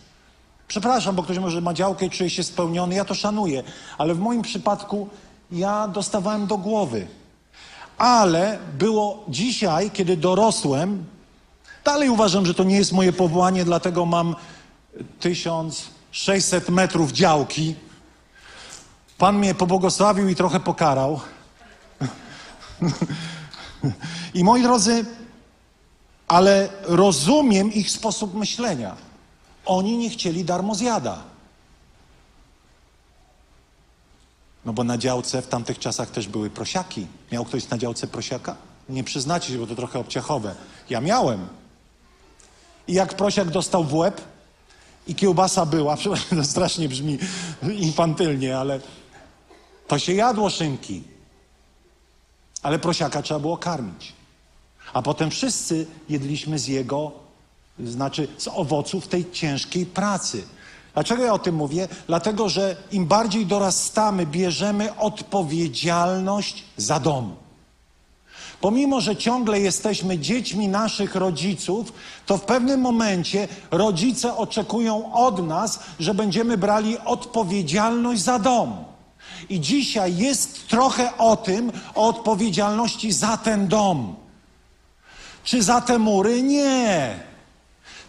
[0.68, 3.64] Przepraszam, bo ktoś może ma działkę i czuje się spełniony, ja to szanuję,
[3.98, 5.10] ale w moim przypadku
[5.52, 7.08] ja dostawałem do głowy.
[7.98, 11.06] Ale było dzisiaj, kiedy dorosłem,
[11.84, 14.36] dalej uważam, że to nie jest moje powołanie, dlatego mam
[15.20, 17.76] 1600 metrów działki.
[19.18, 21.20] Pan mnie pobłogosławił i trochę pokarał.
[24.34, 25.06] I moi drodzy,
[26.28, 28.96] ale rozumiem ich sposób myślenia.
[29.66, 31.24] Oni nie chcieli darmo zjada.
[34.66, 37.08] No bo na działce w tamtych czasach też były prosiaki.
[37.32, 38.56] Miał ktoś na działce prosiaka?
[38.90, 40.56] Nie przyznacie się, bo to trochę obciachowe.
[40.90, 41.48] Ja miałem.
[42.88, 44.22] I jak prosiak dostał w łeb
[45.08, 47.18] i kiełbasa była, przepraszam, to strasznie brzmi
[47.64, 48.80] infantylnie, ale
[49.88, 51.13] to się jadło szynki.
[52.64, 54.14] Ale prosiaka trzeba było karmić.
[54.94, 57.12] A potem wszyscy jedliśmy z jego,
[57.80, 60.44] znaczy z owoców tej ciężkiej pracy.
[60.94, 61.88] Dlaczego ja o tym mówię?
[62.08, 67.36] Dlatego, że im bardziej dorastamy, bierzemy odpowiedzialność za dom.
[68.62, 71.94] Pomimo, że ciągle jesteśmy dziećmi naszych rodziców,
[72.26, 78.93] to w pewnym momencie rodzice oczekują od nas, że będziemy brali odpowiedzialność za dom.
[79.50, 84.16] I dzisiaj jest trochę o tym, o odpowiedzialności za ten dom.
[85.44, 86.44] Czy za te mury?
[86.44, 87.20] Nie.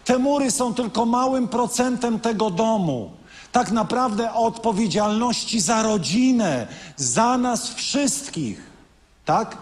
[0.05, 3.11] Te mury są tylko małym procentem tego domu.
[3.51, 8.71] Tak naprawdę o odpowiedzialności za rodzinę, za nas wszystkich.
[9.25, 9.57] Tak?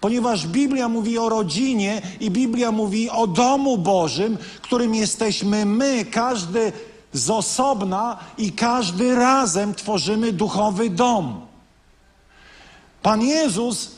[0.00, 6.72] Ponieważ Biblia mówi o rodzinie i Biblia mówi o domu Bożym, którym jesteśmy my, każdy
[7.12, 11.46] z osobna i każdy razem tworzymy duchowy dom.
[13.02, 13.90] Pan Jezus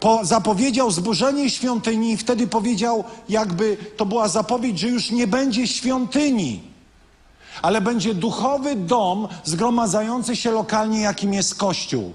[0.00, 5.66] po, zapowiedział zburzenie świątyni i wtedy powiedział, jakby to była zapowiedź, że już nie będzie
[5.66, 6.62] świątyni,
[7.62, 12.12] ale będzie duchowy dom zgromadzający się lokalnie, jakim jest Kościół.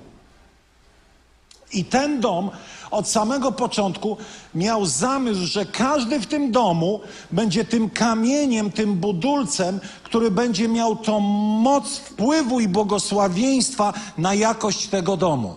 [1.73, 2.51] I ten dom
[2.91, 4.17] od samego początku
[4.55, 7.01] miał zamysł, że każdy w tym domu
[7.31, 11.19] będzie tym kamieniem, tym budulcem, który będzie miał tą
[11.59, 15.55] moc wpływu i błogosławieństwa na jakość tego domu.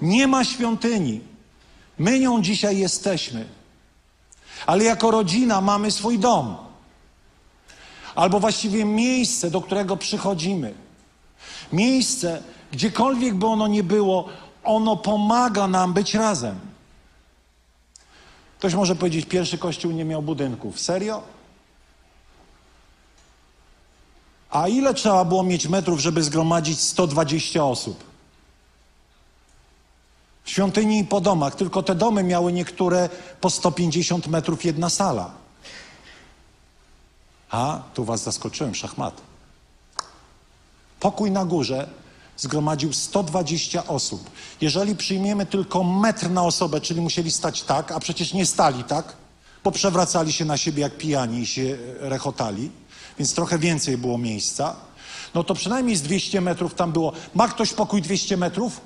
[0.00, 1.20] Nie ma świątyni.
[1.98, 3.46] My nią dzisiaj jesteśmy.
[4.66, 6.56] Ale jako rodzina mamy swój dom.
[8.14, 10.83] Albo właściwie miejsce, do którego przychodzimy.
[11.72, 14.28] Miejsce, gdziekolwiek by ono nie było,
[14.64, 16.60] ono pomaga nam być razem.
[18.58, 20.80] Ktoś może powiedzieć, pierwszy kościół nie miał budynków.
[20.80, 21.22] Serio?
[24.50, 28.04] A ile trzeba było mieć metrów, żeby zgromadzić 120 osób?
[30.44, 33.08] W świątyni i po domach, tylko te domy miały niektóre
[33.40, 35.30] po 150 metrów jedna sala.
[37.50, 39.33] A, tu was zaskoczyłem, szachmat.
[41.04, 41.88] Pokój na górze
[42.36, 44.30] zgromadził 120 osób.
[44.60, 49.16] Jeżeli przyjmiemy tylko metr na osobę, czyli musieli stać tak, a przecież nie stali tak,
[49.64, 52.70] bo przewracali się na siebie jak pijani i się rechotali,
[53.18, 54.76] więc trochę więcej było miejsca,
[55.34, 57.12] No to przynajmniej z 200 metrów tam było.
[57.34, 58.80] Ma ktoś pokój 200 metrów?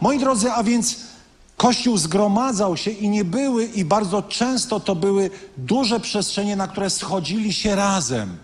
[0.00, 1.15] Moi drodzy, a więc
[1.56, 6.90] Kościół zgromadzał się i nie były, i bardzo często to były duże przestrzenie, na które
[6.90, 8.36] schodzili się razem.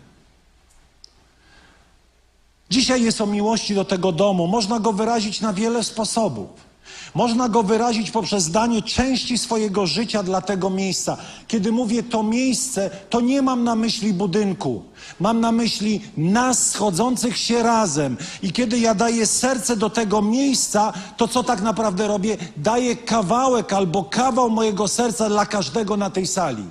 [2.70, 4.46] Dzisiaj jest o miłości do tego domu.
[4.46, 6.71] Można go wyrazić na wiele sposobów.
[7.14, 11.16] Można go wyrazić poprzez danie części swojego życia dla tego miejsca.
[11.48, 14.82] Kiedy mówię to miejsce, to nie mam na myśli budynku.
[15.20, 18.16] Mam na myśli nas schodzących się razem.
[18.42, 22.36] I kiedy ja daję serce do tego miejsca, to co tak naprawdę robię?
[22.56, 26.64] Daję kawałek albo kawał mojego serca dla każdego na tej sali.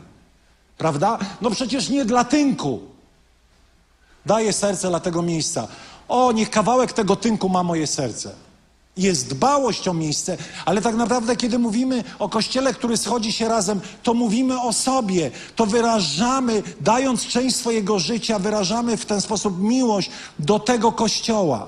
[0.77, 1.17] Prawda?
[1.41, 2.79] No przecież nie dla tynku.
[4.25, 5.67] Daję serce dla tego miejsca.
[6.07, 8.50] O, niech kawałek tego tynku ma moje serce.
[8.97, 13.81] Jest dbałość o miejsce, ale tak naprawdę, kiedy mówimy o kościele, który schodzi się razem,
[14.03, 20.11] to mówimy o sobie, to wyrażamy, dając część swojego życia, wyrażamy w ten sposób miłość
[20.39, 21.67] do tego kościoła.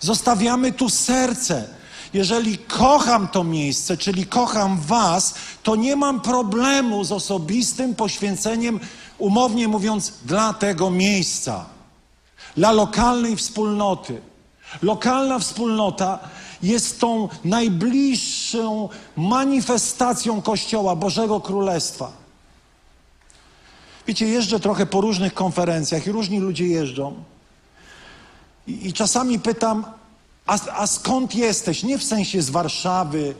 [0.00, 1.68] Zostawiamy tu serce.
[2.14, 8.80] Jeżeli kocham to miejsce, czyli kocham Was, to nie mam problemu z osobistym poświęceniem,
[9.18, 11.64] umownie mówiąc, dla tego miejsca,
[12.56, 14.31] dla lokalnej wspólnoty.
[14.82, 16.18] Lokalna wspólnota
[16.62, 22.12] jest tą najbliższą manifestacją Kościoła Bożego Królestwa.
[24.06, 27.14] Wiecie, jeżdżę trochę po różnych konferencjach i różni ludzie jeżdżą.
[28.66, 29.84] I, i czasami pytam,
[30.46, 31.82] a, a skąd jesteś?
[31.82, 33.34] Nie w sensie z Warszawy,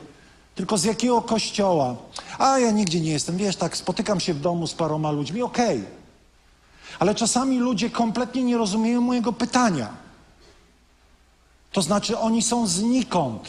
[0.54, 1.96] tylko z jakiego kościoła?
[2.38, 5.84] A ja nigdzie nie jestem, wiesz, tak spotykam się w domu z paroma ludźmi, okej.
[6.98, 9.88] Ale czasami ludzie kompletnie nie rozumieją mojego pytania.
[11.72, 13.48] To znaczy, oni są znikąd.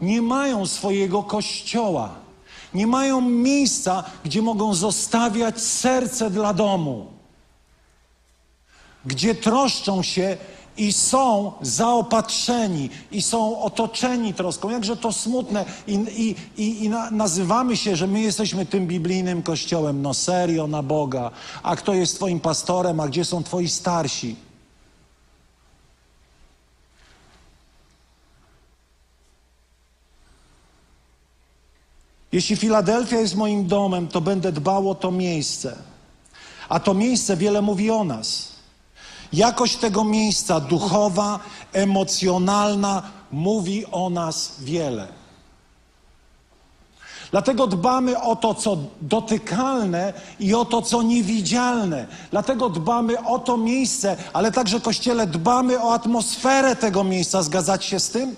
[0.00, 2.14] Nie mają swojego kościoła.
[2.74, 7.06] Nie mają miejsca, gdzie mogą zostawiać serce dla domu.
[9.04, 10.36] Gdzie troszczą się
[10.76, 14.70] i są zaopatrzeni, i są otoczeni troską.
[14.70, 15.64] Jakże to smutne.
[15.86, 20.02] I, i, i, i na, nazywamy się, że my jesteśmy tym biblijnym kościołem.
[20.02, 21.30] No serio, na Boga.
[21.62, 24.36] A kto jest Twoim pastorem, a gdzie są Twoi starsi?
[32.32, 35.76] Jeśli Filadelfia jest moim domem, to będę dbał o to miejsce.
[36.68, 38.52] A to miejsce wiele mówi o nas.
[39.32, 41.40] Jakość tego miejsca, duchowa,
[41.72, 45.08] emocjonalna, mówi o nas wiele.
[47.30, 52.06] Dlatego dbamy o to, co dotykalne i o to, co niewidzialne.
[52.30, 57.42] Dlatego dbamy o to miejsce, ale także Kościele dbamy o atmosferę tego miejsca.
[57.42, 58.36] Zgadzać się z tym?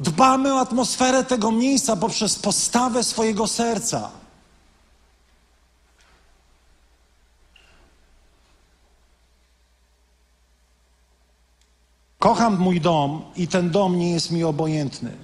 [0.00, 4.10] Dbamy o atmosferę tego miejsca poprzez postawę swojego serca.
[12.18, 15.16] Kocham mój dom i ten dom nie jest mi obojętny.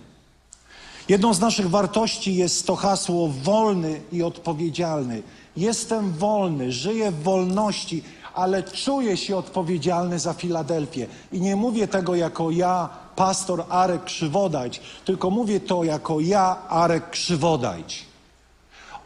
[1.09, 5.23] Jedną z naszych wartości jest to hasło wolny i odpowiedzialny.
[5.57, 8.03] Jestem wolny, żyję w wolności,
[8.35, 11.07] ale czuję się odpowiedzialny za Filadelfię.
[11.33, 17.11] I nie mówię tego jako ja, pastor Arek Krzywodajć, tylko mówię to jako ja, Arek
[17.11, 18.11] Krzywodajć.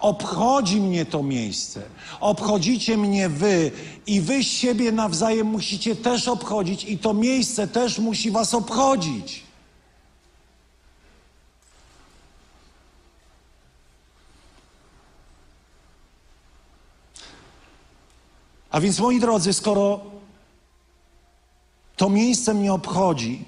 [0.01, 1.83] Obchodzi mnie to miejsce,
[2.21, 3.71] obchodzicie mnie wy
[4.07, 9.43] i wy siebie nawzajem musicie też obchodzić i to miejsce też musi was obchodzić.
[18.75, 20.01] A więc moi drodzy, skoro
[21.97, 23.45] to miejsce mnie obchodzi,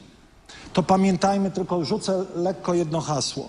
[0.72, 3.48] to pamiętajmy, tylko rzucę lekko jedno hasło.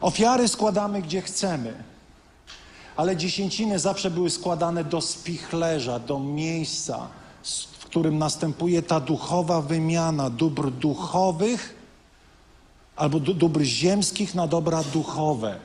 [0.00, 1.84] Ofiary składamy gdzie chcemy,
[2.96, 7.08] ale dziesięciny zawsze były składane do spichlerza, do miejsca,
[7.78, 11.74] w którym następuje ta duchowa wymiana dóbr duchowych
[12.96, 15.58] albo dóbr ziemskich na dobra duchowe.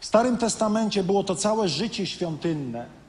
[0.00, 2.99] W Starym Testamencie było to całe życie świątynne,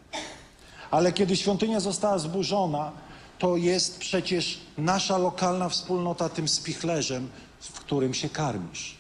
[0.92, 2.92] ale kiedy świątynia została zburzona,
[3.40, 7.30] to jest przecież nasza lokalna wspólnota tym spichlerzem,
[7.60, 8.96] w którym się karmisz.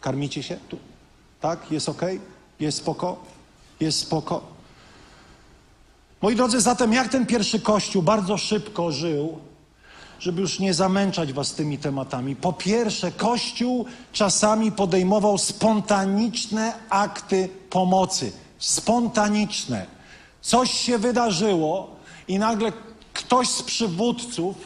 [0.00, 0.78] Karmicie się tu?
[1.40, 1.70] Tak?
[1.70, 2.02] Jest ok?
[2.60, 3.24] Jest spoko?
[3.80, 4.42] Jest spoko?
[6.22, 9.38] Moi drodzy, zatem jak ten pierwszy kościół bardzo szybko żył,
[10.18, 12.36] żeby już nie zamęczać was tymi tematami.
[12.36, 18.32] Po pierwsze, Kościół czasami podejmował spontaniczne akty pomocy.
[18.58, 19.86] Spontaniczne.
[20.42, 21.96] Coś się wydarzyło
[22.28, 22.72] i nagle
[23.12, 24.56] ktoś z przywódców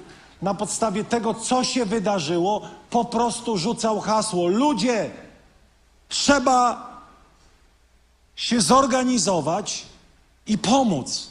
[0.43, 5.11] na podstawie tego, co się wydarzyło, po prostu rzucał hasło: Ludzie,
[6.09, 6.91] Trzeba
[8.37, 9.83] się zorganizować
[10.47, 11.31] i pomóc.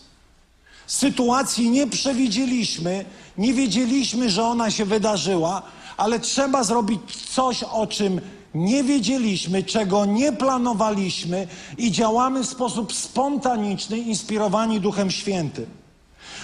[0.87, 3.05] Sytuacji nie przewidzieliśmy,
[3.37, 5.61] nie wiedzieliśmy, że ona się wydarzyła,
[5.97, 7.01] ale trzeba zrobić
[7.33, 8.21] coś, o czym
[8.55, 11.47] nie wiedzieliśmy, czego nie planowaliśmy
[11.77, 15.65] i działamy w sposób spontaniczny, inspirowani Duchem Świętym.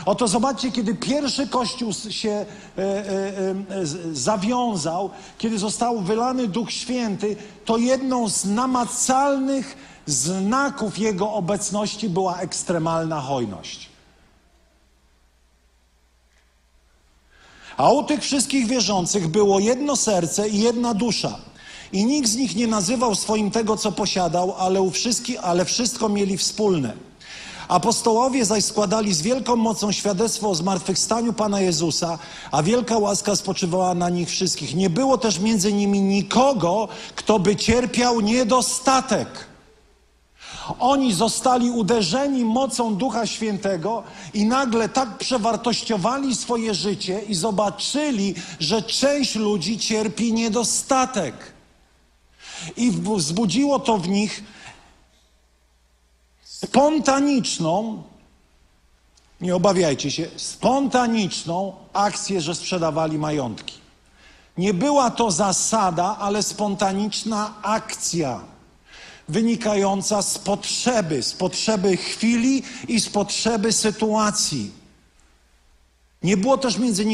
[0.06, 2.46] Oto zobaczcie, kiedy pierwszy kościół się e,
[2.78, 7.36] e, e, zawiązał, kiedy został wylany Duch Święty,
[7.66, 13.90] to jedną z namacalnych znaków Jego obecności była ekstremalna hojność.
[17.78, 21.51] A u tych wszystkich wierzących było jedno serce i jedna dusza.
[21.94, 26.10] I nikt z nich nie nazywał swoim tego, co posiadał, ale, u wszystkich, ale wszystko
[26.10, 26.94] mieli wspólne.
[27.68, 32.20] Apostołowie zaś składali z wielką mocą świadectwo o zmartwychwstaniu Pana Jezusa,
[32.52, 34.76] a wielka łaska spoczywała na nich wszystkich.
[34.76, 39.28] Nie było też między nimi nikogo, kto by cierpiał niedostatek.
[40.80, 48.82] Oni zostali uderzeni mocą Ducha Świętego i nagle tak przewartościowali swoje życie i zobaczyli, że
[48.82, 51.34] część ludzi cierpi niedostatek.
[52.78, 54.44] I wzbudziło to w nich
[56.44, 58.04] spontaniczną,
[59.42, 63.74] nie obawiajcie się, spontaniczną akcję, że sprzedawali majątki.
[64.58, 68.42] Nie była to zasada, ale spontaniczna akcja
[69.30, 74.72] wynikająca z potrzeby, z potrzeby chwili i z potrzeby sytuacji.
[76.24, 77.06] Nie było też między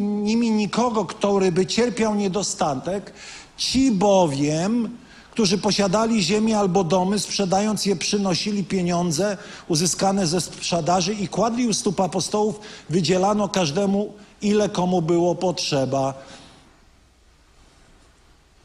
[0.00, 3.12] nimi nikogo, który by cierpiał niedostatek.
[3.56, 4.98] Ci bowiem,
[5.30, 9.36] którzy posiadali ziemię albo domy, sprzedając je, przynosili pieniądze
[9.68, 16.14] uzyskane ze sprzedaży i kładli u stóp apostołów, wydzielano każdemu, ile komu było potrzeba.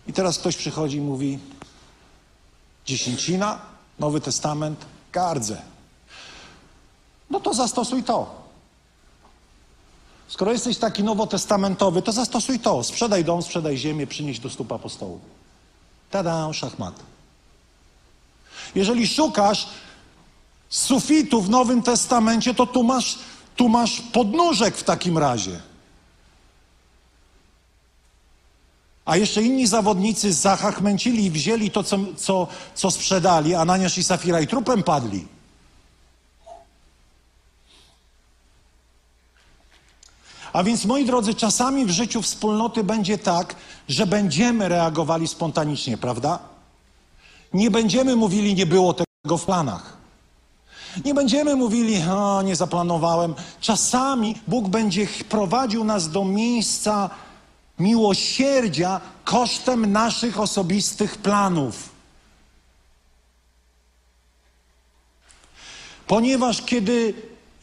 [0.08, 1.40] I teraz ktoś przychodzi i mówi:
[2.86, 3.60] Dziesięcina,
[4.00, 5.62] Nowy Testament, gardzę.
[7.30, 8.41] No to zastosuj to.
[10.32, 12.84] Skoro jesteś taki nowotestamentowy, to zastosuj to.
[12.84, 15.22] Sprzedaj dom, sprzedaj ziemię, przynieś do stóp apostołów.
[16.12, 17.00] Tada, szachmat.
[18.76, 19.68] Jeżeli szukasz
[20.70, 23.20] sufitu w Nowym Testamencie, to tu masz,
[23.56, 25.60] tu masz podnóżek w takim razie.
[29.06, 33.56] A jeszcze inni zawodnicy zachachmęcili i wzięli to, co, co, co sprzedali.
[33.56, 35.28] Ananiasz i Safira i trupem padli.
[40.54, 43.56] A więc, moi drodzy, czasami w życiu wspólnoty będzie tak,
[43.88, 46.40] że będziemy reagowali spontanicznie, prawda?
[47.54, 49.98] Nie będziemy mówili, nie było tego w planach.
[51.06, 53.36] Nie będziemy mówili, o, nie zaplanowałem.
[53.62, 57.10] Czasami Bóg będzie prowadził nas do miejsca
[57.80, 61.90] miłosierdzia kosztem naszych osobistych planów.
[66.08, 67.14] Ponieważ kiedy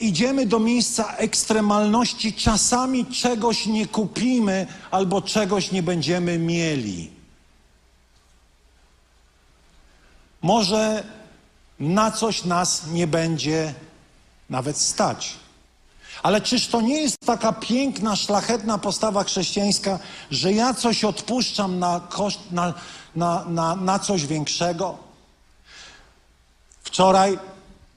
[0.01, 7.11] idziemy do miejsca ekstremalności, czasami czegoś nie kupimy albo czegoś nie będziemy mieli.
[10.43, 11.05] Może
[11.81, 13.75] na coś nas nie będzie
[14.51, 15.35] nawet stać.
[16.23, 19.99] Ale czyż to nie jest taka piękna, szlachetna postawa chrześcijańska,
[20.31, 22.75] że ja coś odpuszczam na, koszt, na,
[23.17, 24.99] na, na, na coś większego?
[26.83, 27.39] Wczoraj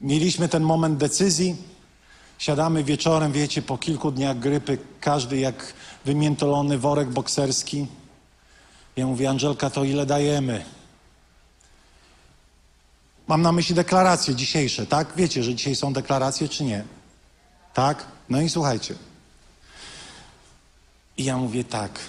[0.01, 1.70] mieliśmy ten moment decyzji.
[2.41, 5.73] Siadamy wieczorem, wiecie, po kilku dniach grypy, każdy jak
[6.05, 7.87] wymiętolony worek bokserski.
[8.95, 10.65] Ja mówię, Angelka, to ile dajemy?
[13.27, 15.07] Mam na myśli deklaracje dzisiejsze, tak?
[15.15, 16.83] Wiecie, że dzisiaj są deklaracje, czy nie?
[17.73, 18.05] Tak?
[18.29, 18.95] No i słuchajcie.
[21.17, 21.99] I ja mówię tak.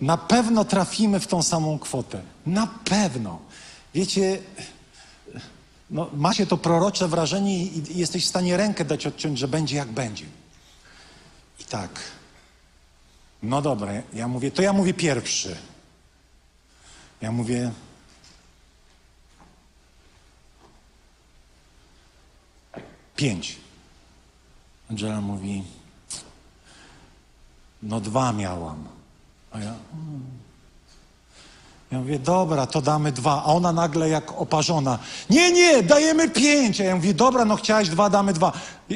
[0.00, 2.22] Na pewno trafimy w tą samą kwotę.
[2.46, 3.38] Na pewno.
[3.94, 4.38] Wiecie,
[5.90, 9.88] no, macie to prorocze wrażenie i jesteś w stanie rękę dać odciąć, że będzie jak
[9.88, 10.26] będzie.
[11.60, 12.00] I tak.
[13.42, 15.56] No dobra, ja mówię, to ja mówię pierwszy.
[17.20, 17.72] Ja mówię.
[23.16, 23.56] Pięć.
[24.90, 25.64] Angela mówi,
[27.82, 28.88] no dwa miałam.
[29.50, 30.35] A ja, hmm.
[31.92, 33.42] Ja mówię, dobra, to damy dwa.
[33.42, 34.98] A ona nagle jak oparzona,
[35.30, 36.80] nie, nie, dajemy pięć.
[36.80, 38.52] A ja mówię, dobra, no chciałaś dwa, damy dwa.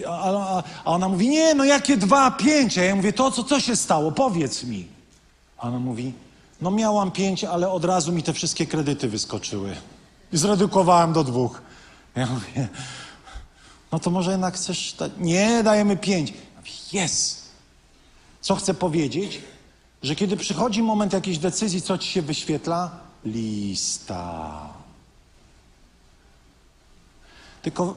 [0.09, 2.79] A, ona mówi, nie, no jakie dwa, pięć.
[2.79, 4.13] A ja mówię, to co, co się stało?
[4.13, 4.89] Powiedz mi.
[5.59, 6.13] A ona mówi,
[6.61, 9.77] no miałam pięć, ale od razu mi te wszystkie kredyty wyskoczyły.
[10.33, 11.63] I zredukowałem do dwóch.
[12.17, 12.69] Ja mówię,
[13.93, 14.97] no to może jednak chcesz.
[15.19, 16.33] Nie, dajemy pięć.
[16.93, 17.41] Jest.
[18.41, 19.41] Co chcę powiedzieć?
[20.03, 22.91] Że kiedy przychodzi moment jakiejś decyzji, co ci się wyświetla,
[23.25, 24.69] lista.
[27.63, 27.97] Tylko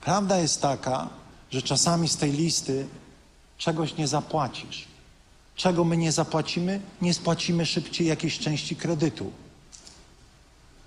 [0.00, 1.08] prawda jest taka,
[1.50, 2.86] że czasami z tej listy
[3.58, 4.84] czegoś nie zapłacisz.
[5.56, 6.80] Czego my nie zapłacimy?
[7.02, 9.32] Nie spłacimy szybciej jakiejś części kredytu.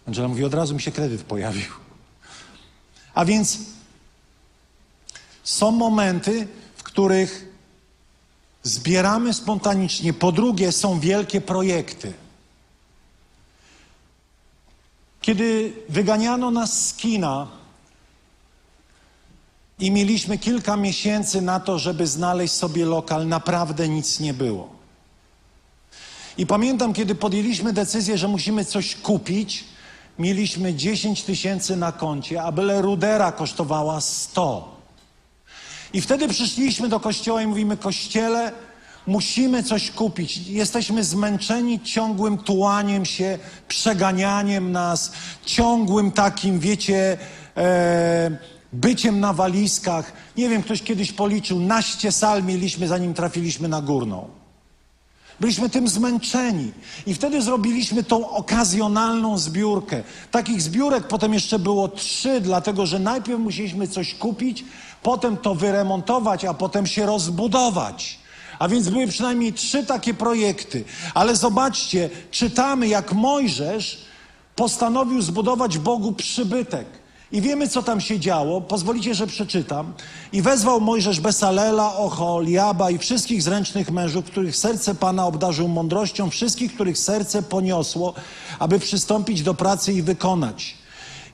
[0.08, 1.72] Angela mówi, od razu mi się kredyt pojawił.
[3.14, 3.60] A więc
[5.44, 7.55] są momenty, w których
[8.66, 10.14] zbieramy spontanicznie.
[10.14, 12.14] Po drugie, są wielkie projekty.
[15.22, 17.48] Kiedy wyganiano nas z kina
[19.80, 24.70] i mieliśmy kilka miesięcy na to, żeby znaleźć sobie lokal, naprawdę nic nie było.
[26.38, 29.64] I pamiętam, kiedy podjęliśmy decyzję, że musimy coś kupić,
[30.20, 34.75] mieliśmy 10 tysięcy na koncie, a byle rudera kosztowała 100.
[35.94, 38.52] I wtedy przyszliśmy do kościoła i mówimy: Kościele,
[39.08, 40.38] musimy coś kupić.
[40.38, 45.12] Jesteśmy zmęczeni ciągłym tułaniem się, przeganianiem nas,
[45.46, 47.18] ciągłym takim, wiecie,
[47.58, 48.38] e,
[48.74, 50.14] byciem na walizkach.
[50.38, 54.28] Nie wiem, ktoś kiedyś policzył, naście sal mieliśmy, zanim trafiliśmy na górną.
[55.40, 56.72] Byliśmy tym zmęczeni.
[57.08, 60.04] I wtedy zrobiliśmy tą okazjonalną zbiórkę.
[60.32, 64.66] Takich zbiórek potem jeszcze było trzy, dlatego że najpierw musieliśmy coś kupić,
[65.06, 68.20] potem to wyremontować, a potem się rozbudować.
[68.60, 70.84] A więc były przynajmniej trzy takie projekty.
[71.14, 74.02] Ale zobaczcie, czytamy, jak Mojżesz
[74.56, 76.88] postanowił zbudować Bogu przybytek.
[77.32, 78.62] I wiemy, co tam się działo.
[78.62, 79.94] Pozwolicie, że przeczytam.
[80.34, 86.74] I wezwał Mojżesz Besalela, Oholiaba i wszystkich zręcznych mężów, których serce Pana obdarzył mądrością, wszystkich,
[86.74, 88.14] których serce poniosło,
[88.60, 90.85] aby przystąpić do pracy i wykonać.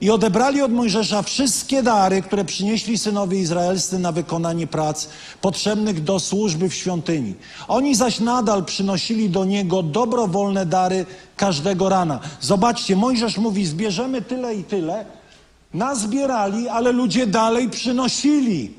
[0.02, 5.08] I odebrali od Mojżesza wszystkie dary, które przynieśli synowie izraelscy na wykonanie prac
[5.42, 7.36] potrzebnych do służby w świątyni.
[7.68, 11.06] Oni zaś nadal przynosili do niego dobrowolne dary
[11.38, 12.20] każdego rana.
[12.40, 15.06] Zobaczcie, Mojżesz mówi: zbierzemy tyle i tyle.
[15.74, 18.74] Nazbierali, ale ludzie dalej przynosili.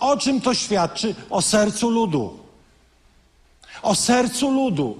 [0.00, 1.14] O czym to świadczy?
[1.30, 2.38] O sercu ludu.
[3.82, 4.96] O sercu ludu.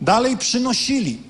[0.00, 1.29] Dalej przynosili.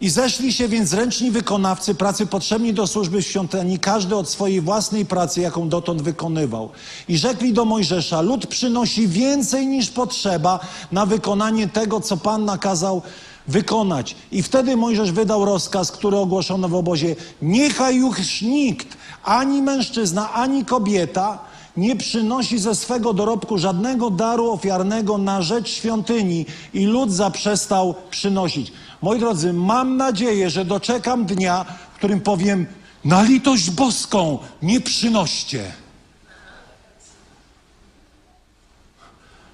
[0.00, 4.60] I zeszli się więc ręczni wykonawcy pracy potrzebni do służby w świątyni, każdy od swojej
[4.60, 6.70] własnej pracy, jaką dotąd wykonywał.
[7.08, 10.60] I rzekli do Mojżesza: Lud przynosi więcej niż potrzeba
[10.92, 13.02] na wykonanie tego, co Pan nakazał
[13.48, 14.16] wykonać.
[14.32, 20.64] I wtedy Mojżesz wydał rozkaz, który ogłoszono w obozie: Niechaj już nikt, ani mężczyzna, ani
[20.64, 21.38] kobieta,
[21.76, 28.72] nie przynosi ze swego dorobku żadnego daru ofiarnego na rzecz świątyni i lud zaprzestał przynosić.
[29.02, 32.66] Moi drodzy, mam nadzieję, że doczekam dnia, w którym powiem:
[33.04, 35.72] Na litość boską nie przynoście.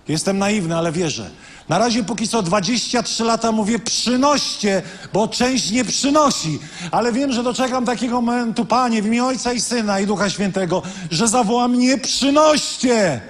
[0.09, 1.31] Jestem naiwny, ale wierzę.
[1.69, 4.83] Na razie póki co 23 lata mówię przynoście,
[5.13, 6.59] bo część nie przynosi.
[6.91, 10.83] Ale wiem, że doczekam takiego momentu, Panie, w imię Ojca i Syna i Ducha Świętego,
[11.11, 13.21] że zawołam nie przynoście.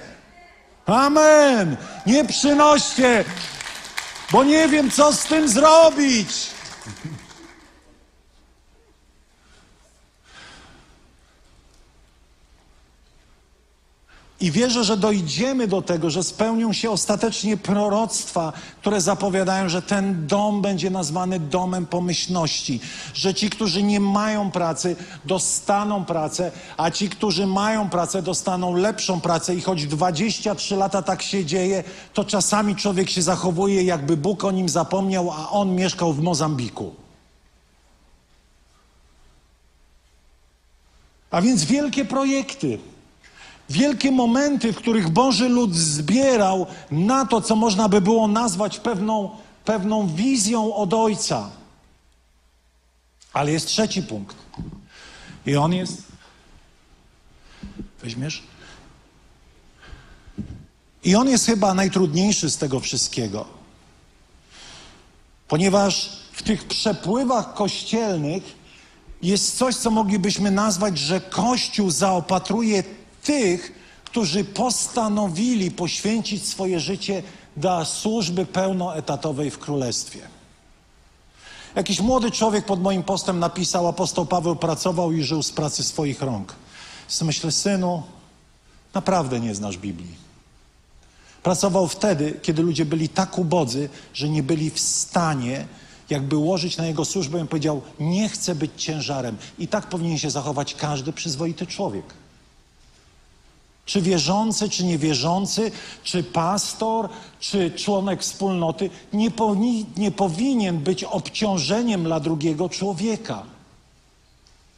[0.85, 1.77] Amen.
[2.05, 3.25] Nie przynoście,
[4.33, 6.47] bo nie wiem, co z tym zrobić.
[14.43, 20.27] I wierzę, że dojdziemy do tego, że spełnią się ostatecznie proroctwa, które zapowiadają, że ten
[20.27, 22.79] dom będzie nazwany domem pomyślności,
[23.13, 29.21] że ci, którzy nie mają pracy, dostaną pracę, a ci, którzy mają pracę, dostaną lepszą
[29.21, 29.55] pracę.
[29.55, 31.83] I choć 23 lata tak się dzieje,
[32.13, 36.95] to czasami człowiek się zachowuje, jakby Bóg o nim zapomniał, a on mieszkał w Mozambiku.
[41.31, 42.92] A więc wielkie projekty.
[43.73, 49.29] Wielkie momenty, w których Boży lud zbierał na to, co można by było nazwać pewną,
[49.65, 51.49] pewną wizją od Ojca.
[53.33, 54.35] Ale jest trzeci punkt.
[55.45, 56.03] I on jest.
[58.03, 58.43] Weźmiesz?
[61.03, 63.45] I on jest chyba najtrudniejszy z tego wszystkiego.
[65.47, 68.43] Ponieważ w tych przepływach kościelnych
[69.21, 72.83] jest coś, co moglibyśmy nazwać, że Kościół zaopatruje
[73.23, 73.71] tych,
[74.05, 77.23] którzy postanowili poświęcić swoje życie
[77.57, 80.19] dla służby pełnoetatowej w Królestwie.
[81.75, 86.21] Jakiś młody człowiek pod moim postem napisał, apostoł Paweł pracował i żył z pracy swoich
[86.21, 86.55] rąk.
[87.21, 88.03] Myślę, synu,
[88.93, 90.15] naprawdę nie znasz Biblii.
[91.43, 95.67] Pracował wtedy, kiedy ludzie byli tak ubodzy, że nie byli w stanie
[96.09, 97.41] jakby łożyć na jego służbę.
[97.41, 99.37] On powiedział, nie chcę być ciężarem.
[99.59, 102.05] I tak powinien się zachować każdy przyzwoity człowiek.
[103.85, 105.71] Czy wierzący, czy niewierzący,
[106.03, 107.09] czy pastor,
[107.39, 113.43] czy członek wspólnoty nie, powinni, nie powinien być obciążeniem dla drugiego człowieka.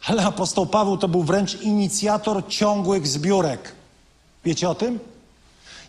[0.06, 3.76] Ale apostoł Paweł to był wręcz inicjator ciągłych zbiórek.
[4.46, 5.00] Wiecie o tym?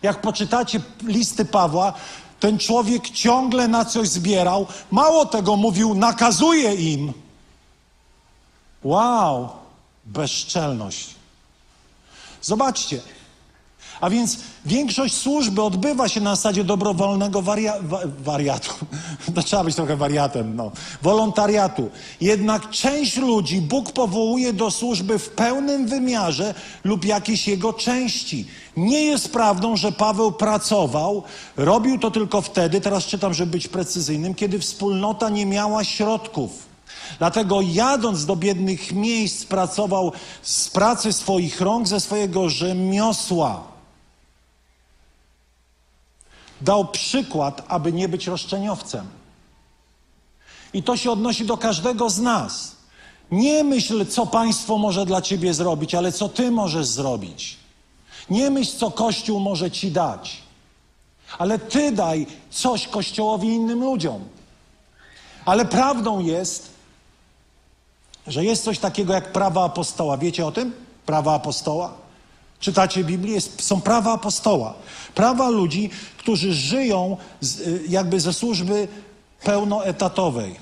[0.01, 1.93] Jak poczytacie listy Pawła,
[2.39, 4.67] ten człowiek ciągle na coś zbierał.
[4.91, 7.13] Mało tego mówił, nakazuje im.
[8.83, 9.49] Wow,
[10.05, 11.16] bezczelność.
[12.47, 12.99] Zobaczcie.
[14.01, 18.73] A więc większość służby odbywa się na zasadzie dobrowolnego waria wa wariatu.
[19.35, 20.71] To trzeba być trochę wariatem, no.
[21.01, 21.89] Wolontariatu.
[22.21, 28.47] Jednak część ludzi Bóg powołuje do służby w pełnym wymiarze lub jakiejś jego części.
[28.77, 31.23] Nie jest prawdą, że Paweł pracował,
[31.57, 36.66] robił to tylko wtedy, teraz czytam, żeby być precyzyjnym, kiedy wspólnota nie miała środków.
[37.19, 43.63] Dlatego jadąc do biednych miejsc pracował z pracy swoich rąk, ze swojego rzemiosła.
[46.61, 49.07] Dał przykład, aby nie być roszczeniowcem.
[50.73, 52.75] I to się odnosi do każdego z nas.
[53.31, 57.57] Nie myśl, co państwo może dla ciebie zrobić, ale co ty możesz zrobić.
[58.29, 60.37] Nie myśl, co Kościół może ci dać,
[61.37, 64.23] ale ty daj coś Kościołowi innym ludziom.
[65.45, 66.76] Ale prawdą jest,
[68.27, 70.17] że jest coś takiego jak prawa apostoła.
[70.17, 70.73] Wiecie o tym?
[71.05, 71.93] Prawa apostoła?
[72.59, 73.33] Czytacie Biblię?
[73.33, 74.73] Jest, są prawa apostoła.
[75.15, 78.87] Prawa ludzi, którzy żyją z, y, jakby ze służby
[79.43, 80.55] pełnoetatowej.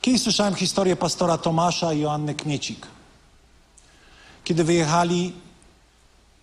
[0.00, 2.86] Kiedyś słyszałem historię pastora Tomasza i Joanny Kmiecik.
[4.44, 5.32] Kiedy wyjechali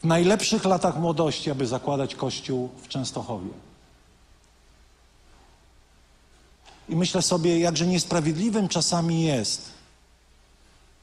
[0.03, 3.68] w najlepszych latach młodości, aby zakładać kościół w Częstochowie.
[6.89, 9.71] I myślę sobie, jakże niesprawiedliwym czasami jest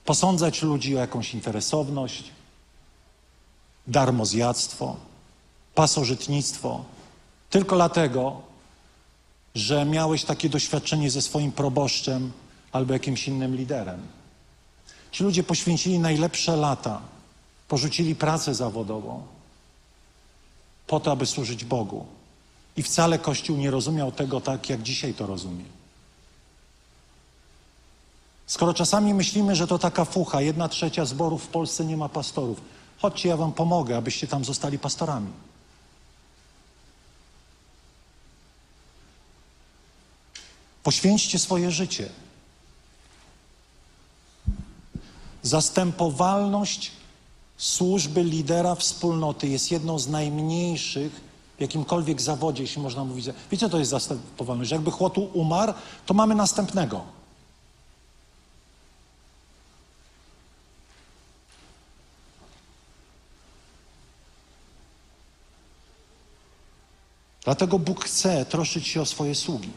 [0.04, 2.24] posądzać ludzi o jakąś interesowność,
[3.86, 4.96] darmozjadztwo,
[5.74, 6.84] pasożytnictwo,
[7.50, 8.40] tylko dlatego,
[9.54, 12.32] że miałeś takie doświadczenie ze swoim proboszczem
[12.72, 14.00] albo jakimś innym liderem.
[15.12, 17.00] Ci ludzie poświęcili najlepsze lata,
[17.68, 19.22] porzucili pracę zawodową
[20.86, 22.06] po to, aby służyć Bogu.
[22.76, 25.75] I wcale Kościół nie rozumiał tego tak, jak dzisiaj to rozumie.
[28.46, 32.60] Skoro czasami myślimy, że to taka fucha, jedna trzecia zborów w Polsce nie ma pastorów,
[32.98, 35.30] chodźcie, ja wam pomogę, abyście tam zostali pastorami.
[40.82, 42.08] Poświęćcie swoje życie.
[45.42, 46.92] Zastępowalność
[47.56, 51.20] służby lidera wspólnoty jest jedną z najmniejszych
[51.58, 53.26] w jakimkolwiek zawodzie, jeśli można mówić.
[53.50, 54.70] Wiecie, co to jest zastępowalność?
[54.70, 55.72] Jakby chłotu umarł,
[56.06, 57.15] to mamy następnego.
[67.46, 69.70] Dlatego Bóg chce troszczyć się o swoje sługi.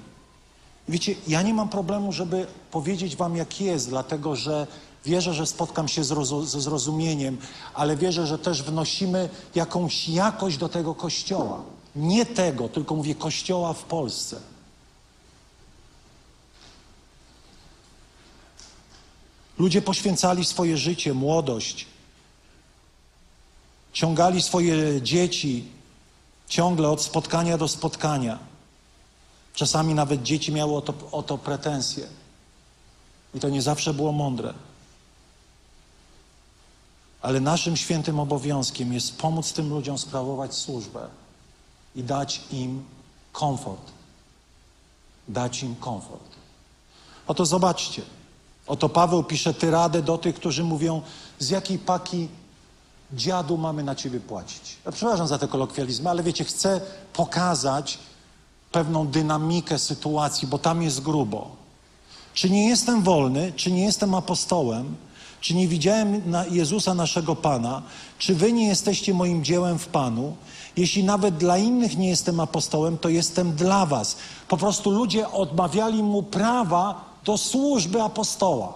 [0.88, 4.68] Wiecie, ja nie mam problemu, żeby powiedzieć wam, jak jest, dlatego że
[5.06, 6.16] wierzę, że spotkam się ze
[6.62, 7.38] zrozumieniem,
[7.74, 11.62] ale wierzę, że też wnosimy jakąś jakość do tego kościoła.
[11.96, 14.40] Nie tego, tylko mówię kościoła w Polsce.
[19.58, 21.88] Ludzie poświęcali swoje życie, młodość,
[23.94, 25.79] ciągali swoje dzieci
[26.50, 28.40] ciągle od spotkania do spotkania.
[29.54, 32.08] Czasami nawet dzieci miały o to, o to pretensje.
[33.34, 34.54] I to nie zawsze było mądre.
[37.22, 41.08] Ale naszym świętym obowiązkiem jest pomóc tym ludziom sprawować służbę
[41.96, 42.84] i dać im
[43.32, 43.92] komfort.
[45.28, 46.30] Dać im komfort.
[47.28, 48.02] Oto zobaczcie.
[48.68, 51.02] Oto Paweł pisze tyradę do tych, którzy mówią,
[51.40, 52.28] z jakiej paki
[53.14, 54.78] dziadu mamy na ciebie płacić.
[54.86, 56.82] Ja przepraszam za te kolokwializmy, ale wiecie, chcę
[57.14, 58.00] pokazać
[58.72, 61.48] pewną dynamikę sytuacji, bo tam jest grubo.
[62.34, 64.96] Czy nie jestem wolny, czy nie jestem apostołem,
[65.42, 67.82] czy nie widziałem na Jezusa naszego Pana,
[68.18, 70.36] czy wy nie jesteście moim dziełem w Panu?
[70.78, 74.18] Jeśli nawet dla innych nie jestem apostołem, to jestem dla was.
[74.48, 78.74] Po prostu ludzie odmawiali mu prawa do służby apostoła.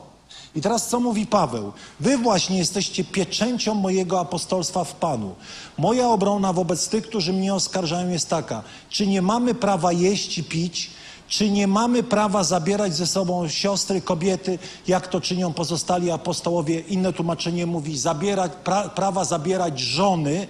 [0.56, 1.72] I teraz co mówi Paweł?
[1.99, 5.36] Wy właśnie jesteście pieczęcią mojego apostolstwa w Panu.
[5.78, 10.43] Moja obrona wobec tych, którzy mnie oskarżają, jest taka: czy nie mamy prawa jeść i
[10.43, 10.91] pić?
[11.28, 16.80] Czy nie mamy prawa zabierać ze sobą siostry, kobiety, jak to czynią pozostali apostołowie?
[16.80, 20.47] Inne tłumaczenie mówi zabierać, pra, prawa zabierać żony,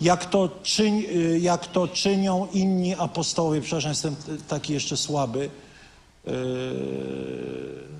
[0.00, 3.60] jak to, czyń, y, jak to czynią inni apostołowie.
[3.60, 4.16] Przepraszam, jestem
[4.48, 5.50] taki jeszcze słaby.
[6.26, 7.90] Yy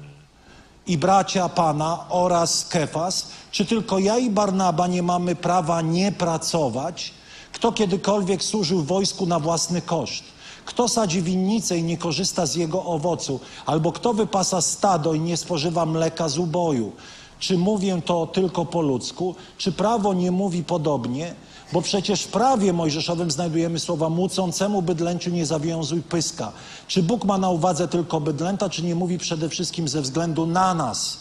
[0.91, 7.13] i bracia Pana oraz Kefas, czy tylko ja i Barnaba nie mamy prawa nie pracować?
[7.53, 10.25] Kto kiedykolwiek służył wojsku na własny koszt?
[10.65, 13.41] Kto sadzi winnicę i nie korzysta z jego owocu?
[13.67, 16.93] Albo kto wypasa stado i nie spożywa mleka z uboju?
[17.39, 19.35] Czy mówię to tylko po ludzku?
[19.59, 21.35] Czy prawo nie mówi podobnie?
[21.73, 26.53] Bo przecież w prawie mojżeszowym znajdujemy słowa mucącemu bydlęciu nie zawiązuj pyska.
[26.87, 30.75] Czy Bóg ma na uwadze tylko bydlęta, czy nie mówi przede wszystkim ze względu na
[30.75, 31.19] nas?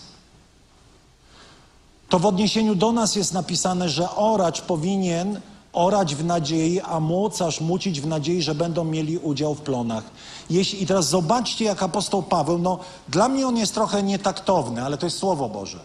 [2.10, 5.40] To w odniesieniu do nas jest napisane, że oracz powinien
[5.74, 10.04] orać w nadziei, a młocarz mucić w nadziei, że będą mieli udział w plonach.
[10.50, 12.80] Jeśli, I teraz zobaczcie, jak apostoł Paweł, no
[13.10, 15.80] dla mnie on jest trochę nietaktowny, ale to jest Słowo Boże.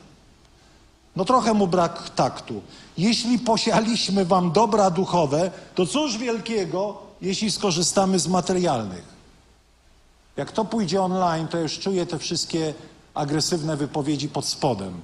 [1.17, 2.63] No trochę mu brak taktu.
[2.99, 9.15] Jeśli posialiśmy wam dobra duchowe, to cóż wielkiego, jeśli skorzystamy z materialnych.
[10.37, 12.75] Jak to pójdzie online, to już czuję te wszystkie
[13.15, 15.01] agresywne wypowiedzi pod spodem.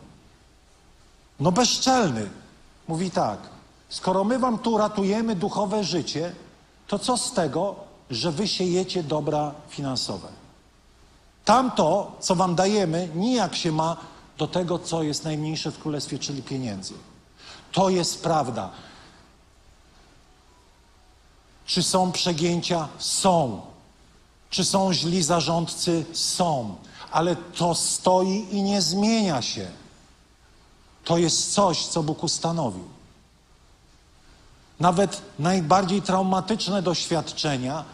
[1.41, 2.31] No bezczelny.
[2.89, 3.39] Mówi tak,
[3.89, 6.33] skoro my wam tu ratujemy duchowe życie,
[6.87, 7.75] to co z tego,
[8.11, 10.29] że wy siejecie dobra finansowe?
[11.45, 13.97] Tamto, co wam dajemy, nijak się ma
[14.41, 16.95] do tego, co jest najmniejsze w królestwie, czyli pieniędzy.
[17.73, 18.71] To jest prawda.
[21.67, 22.89] Czy są przegięcia?
[22.99, 23.61] Są.
[24.51, 26.05] Czy są źli zarządcy?
[26.13, 26.77] Są.
[27.11, 29.71] Ale to stoi i nie zmienia się.
[31.05, 32.85] To jest coś, co Bóg ustanowił.
[34.81, 37.85] Nawet najbardziej traumatyczne doświadczenia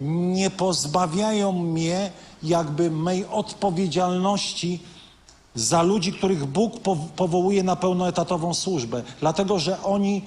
[0.00, 4.80] nie pozbawiają mnie jakby mej odpowiedzialności
[5.54, 6.72] za ludzi, których Bóg
[7.16, 10.24] powołuje na pełnoetatową służbę, dlatego że oni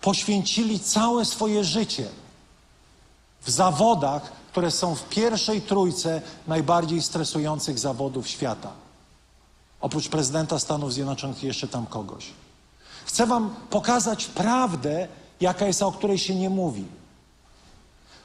[0.00, 2.08] poświęcili całe swoje życie
[3.42, 8.70] w zawodach, które są w pierwszej trójce najbardziej stresujących zawodów świata.
[9.80, 12.26] Oprócz prezydenta Stanów Zjednoczonych jeszcze tam kogoś.
[13.04, 15.08] Chcę Wam pokazać prawdę,
[15.40, 16.84] jaka jest, o której się nie mówi.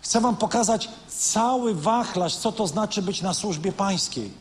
[0.01, 4.31] Chcę Wam pokazać cały wachlarz, co to znaczy być na służbie pańskiej.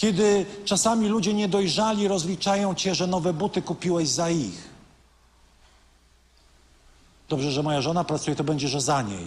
[0.00, 4.68] Kiedy czasami ludzie niedojrzali rozliczają cię, że nowe buty kupiłeś za ich.
[7.28, 9.26] Dobrze, że moja żona pracuje, to będzie, że za niej.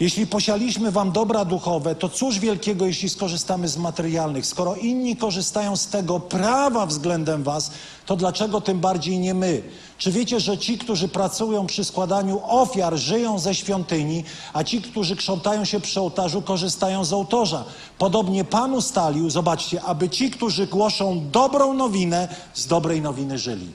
[0.00, 4.46] Jeśli posialiśmy wam dobra duchowe, to cóż wielkiego, jeśli skorzystamy z materialnych?
[4.46, 7.70] Skoro inni korzystają z tego prawa względem was,
[8.06, 9.62] to dlaczego tym bardziej nie my?
[9.98, 15.16] Czy wiecie, że ci, którzy pracują przy składaniu ofiar, żyją ze świątyni, a ci, którzy
[15.16, 17.64] krzątają się przy ołtarzu, korzystają z ołtarza?
[17.98, 23.72] Podobnie Pan ustalił, zobaczcie, aby ci, którzy głoszą dobrą nowinę, z dobrej nowiny żyli.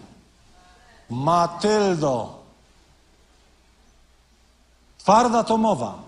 [1.10, 2.44] Matyldo.
[4.98, 6.03] Twarda to mowa.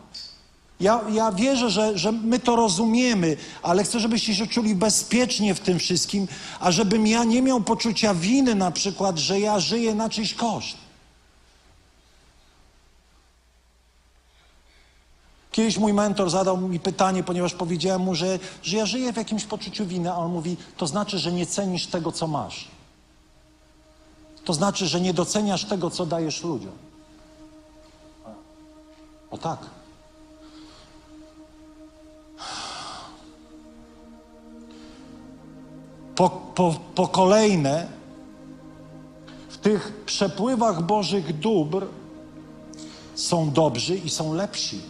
[0.79, 5.59] Ja, ja wierzę, że, że my to rozumiemy, ale chcę, żebyście się czuli bezpiecznie w
[5.59, 6.27] tym wszystkim,
[6.59, 10.77] a żebym ja nie miał poczucia winy na przykład, że ja żyję na czyjś koszt.
[15.51, 19.45] Kiedyś mój mentor zadał mi pytanie, ponieważ powiedziałem mu, że, że ja żyję w jakimś
[19.45, 22.67] poczuciu winy, a on mówi, to znaczy, że nie cenisz tego, co masz.
[24.45, 26.71] To znaczy, że nie doceniasz tego, co dajesz ludziom.
[29.31, 29.59] O tak.
[36.15, 37.87] Po, po, po kolejne
[39.49, 41.87] w tych przepływach Bożych dóbr
[43.15, 44.81] są dobrzy i są lepsi.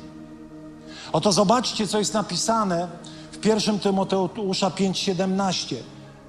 [1.13, 2.87] Oto zobaczcie, co jest napisane
[3.31, 5.75] w 1 Tymoteusza 5,17.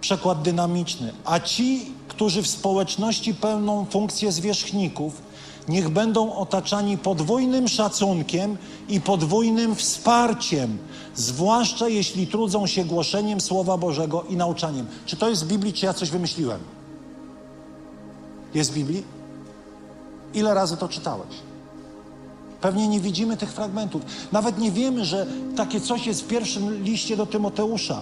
[0.01, 1.13] Przekład dynamiczny.
[1.25, 5.23] A ci, którzy w społeczności pełną funkcję zwierzchników,
[5.69, 8.57] niech będą otaczani podwójnym szacunkiem
[8.89, 10.79] i podwójnym wsparciem,
[11.15, 14.87] zwłaszcza jeśli trudzą się głoszeniem Słowa Bożego i nauczaniem.
[15.07, 16.61] Czy to jest w Biblii, czy ja coś wymyśliłem?
[18.55, 19.03] Jest w Biblii?
[20.35, 21.29] Ile razy to czytałeś?
[22.61, 24.03] Pewnie nie widzimy tych fragmentów.
[24.33, 28.01] Nawet nie wiemy, że takie coś jest w pierwszym liście do Tymoteusza.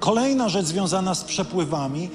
[0.00, 2.10] Kolejna rzecz związana z przepływami,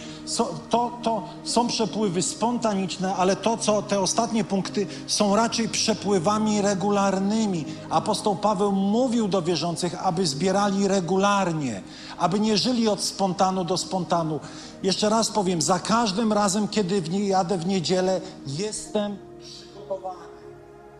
[0.69, 7.65] to, to są przepływy spontaniczne, ale to, co te ostatnie punkty są raczej przepływami regularnymi.
[7.89, 11.81] Apostoł Paweł mówił do wierzących, aby zbierali regularnie,
[12.17, 14.39] aby nie żyli od spontanu do spontanu.
[14.83, 20.33] Jeszcze raz powiem, za każdym razem, kiedy w jadę w niedzielę, jestem przygotowany.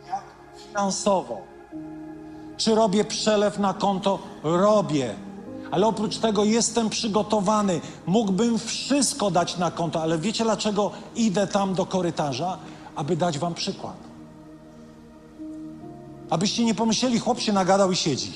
[0.07, 0.23] Jak
[0.67, 1.37] finansowo.
[2.57, 4.19] Czy robię przelew na konto?
[4.43, 5.15] Robię
[5.73, 7.81] ale oprócz tego jestem przygotowany.
[8.05, 12.57] Mógłbym wszystko dać na konto, ale wiecie dlaczego idę tam do korytarza?
[12.95, 13.95] Aby dać wam przykład.
[16.29, 18.31] Abyście nie pomyśleli, chłop się nagadał i siedzi.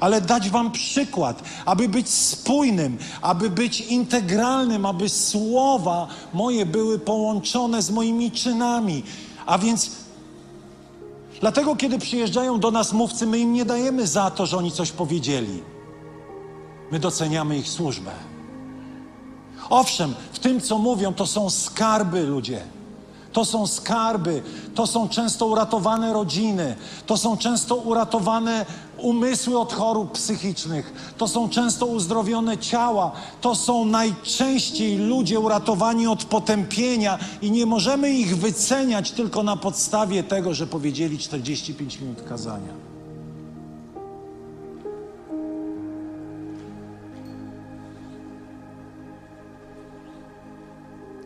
[0.00, 7.82] Ale dać wam przykład, aby być spójnym, aby być integralnym, aby słowa moje były połączone
[7.82, 9.02] z moimi czynami.
[9.46, 9.90] A więc
[11.40, 14.92] dlatego, kiedy przyjeżdżają do nas mówcy, my im nie dajemy za to, że oni coś
[14.92, 15.62] powiedzieli.
[16.92, 18.10] My doceniamy ich służbę.
[19.70, 22.62] Owszem, w tym, co mówią, to są skarby ludzie.
[23.32, 24.42] To są skarby,
[24.74, 26.76] to są często uratowane rodziny,
[27.06, 28.66] to są często uratowane
[29.02, 36.24] umysły od chorób psychicznych, to są często uzdrowione ciała, to są najczęściej ludzie uratowani od
[36.24, 42.90] potępienia i nie możemy ich wyceniać tylko na podstawie tego, że powiedzieli 45 minut kazania.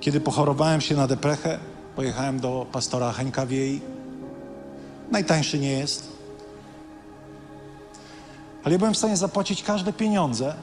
[0.00, 1.58] Kiedy pochorowałem się na deprechę,
[1.96, 3.80] pojechałem do pastora Henka Wiei.
[5.10, 6.13] Najtańszy nie jest.
[8.64, 10.54] Ale ja byłem w stanie zapłacić każde pieniądze,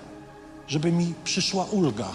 [0.68, 2.08] żeby mi przyszła ulga.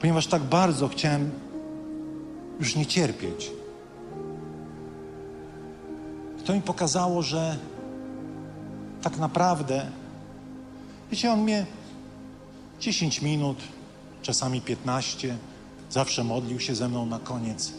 [0.00, 1.30] Ponieważ tak bardzo chciałem
[2.60, 3.50] już nie cierpieć.
[6.44, 7.56] To mi pokazało, że
[9.02, 9.86] tak naprawdę,
[11.10, 11.66] wiecie, on mnie
[12.80, 13.58] 10 minut,
[14.22, 15.36] czasami 15,
[15.90, 17.72] zawsze modlił się ze mną na koniec.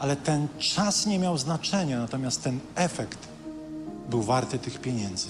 [0.00, 3.18] Ale ten czas nie miał znaczenia, natomiast ten efekt
[4.10, 5.28] był warty tych pieniędzy.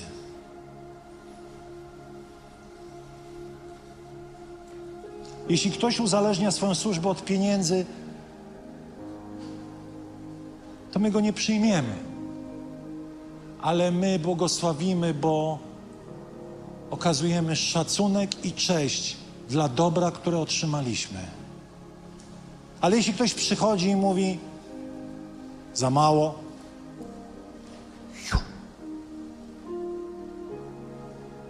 [5.49, 7.87] Jeśli ktoś uzależnia swoją służbę od pieniędzy,
[10.93, 11.95] to my go nie przyjmiemy.
[13.63, 15.59] Ale my błogosławimy, bo
[16.91, 19.17] okazujemy szacunek i cześć
[19.49, 21.21] dla dobra, które otrzymaliśmy.
[22.81, 24.39] Ale jeśli ktoś przychodzi i mówi
[25.75, 26.35] za mało,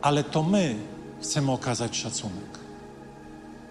[0.03, 0.77] ale to my
[1.21, 2.59] chcemy okazać szacunek.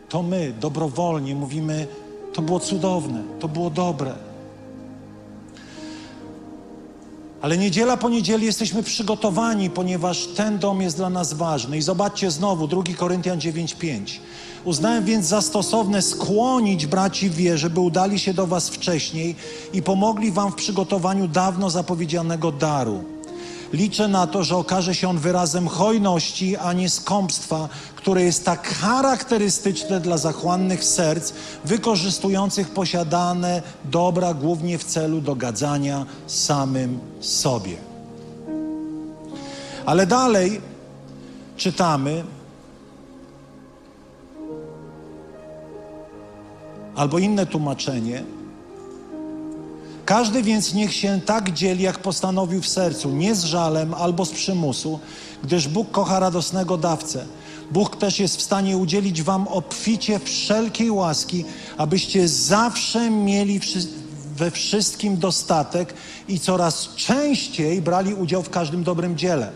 [0.09, 1.87] To my dobrowolnie mówimy,
[2.33, 4.28] to było cudowne, to było dobre.
[7.41, 11.77] Ale niedziela po niedzieli jesteśmy przygotowani, ponieważ ten dom jest dla nas ważny.
[11.77, 14.19] I zobaczcie znowu, 2 Koryntian 9:5.
[14.65, 17.35] Uznałem więc za stosowne skłonić braci w
[17.69, 19.35] by udali się do was wcześniej
[19.73, 23.03] i pomogli wam w przygotowaniu dawno zapowiedzianego daru.
[23.73, 28.67] Liczę na to, że okaże się on wyrazem hojności, a nie skąpstwa, które jest tak
[28.67, 31.33] charakterystyczne dla zachłannych serc,
[31.65, 37.77] wykorzystujących posiadane dobra głównie w celu dogadzania samym sobie.
[39.85, 40.61] Ale dalej
[41.57, 42.23] czytamy,
[46.95, 48.23] albo inne tłumaczenie,
[50.09, 54.31] każdy więc niech się tak dzieli, jak postanowił w sercu, nie z żalem albo z
[54.31, 54.99] przymusu,
[55.43, 57.25] gdyż Bóg kocha radosnego dawcę.
[57.71, 61.45] Bóg też jest w stanie udzielić wam obficie wszelkiej łaski,
[61.77, 63.59] abyście zawsze mieli
[64.35, 65.93] we wszystkim dostatek
[66.27, 69.51] i coraz częściej brali udział w każdym dobrym dziele.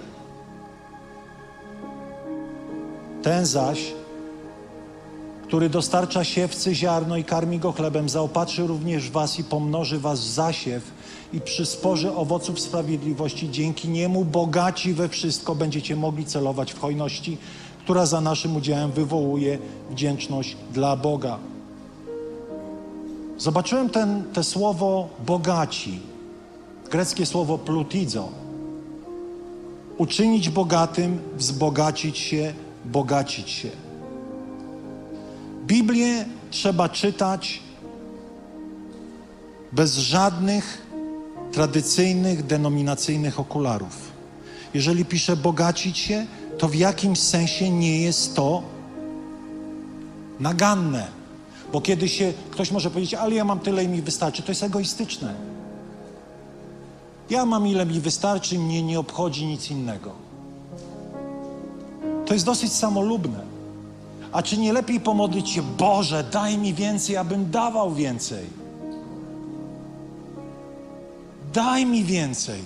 [3.23, 3.79] Ten zaś,
[5.53, 10.91] który dostarcza siewcy ziarno i karmi go chlebem, zaopatrzy również was i pomnoży was zasiew
[11.33, 13.51] i przysporzy owoców sprawiedliwości.
[13.51, 17.37] Dzięki niemu bogaci we wszystko będziecie mogli celować w hojności,
[17.83, 19.59] która za naszym udziałem wywołuje
[19.91, 21.37] wdzięczność dla Boga.
[23.37, 25.99] Zobaczyłem ten, te słowo bogaci,
[26.91, 28.29] greckie słowo plutizo.
[29.97, 32.53] Uczynić bogatym, wzbogacić się,
[32.85, 33.82] bogacić się.
[35.67, 37.61] Biblię trzeba czytać
[39.71, 40.87] bez żadnych
[41.51, 44.11] tradycyjnych, denominacyjnych okularów.
[44.73, 46.25] Jeżeli pisze bogacić się,
[46.57, 48.63] to w jakimś sensie nie jest to
[50.39, 51.07] naganne.
[51.71, 54.63] Bo kiedy się ktoś może powiedzieć, ale ja mam tyle i mi wystarczy, to jest
[54.63, 55.33] egoistyczne.
[57.29, 60.11] Ja mam ile mi wystarczy, mnie nie obchodzi nic innego.
[62.25, 63.52] To jest dosyć samolubne.
[64.33, 68.45] A czy nie lepiej pomodlić się, Boże, daj mi więcej, abym dawał więcej?
[71.53, 72.61] Daj mi więcej.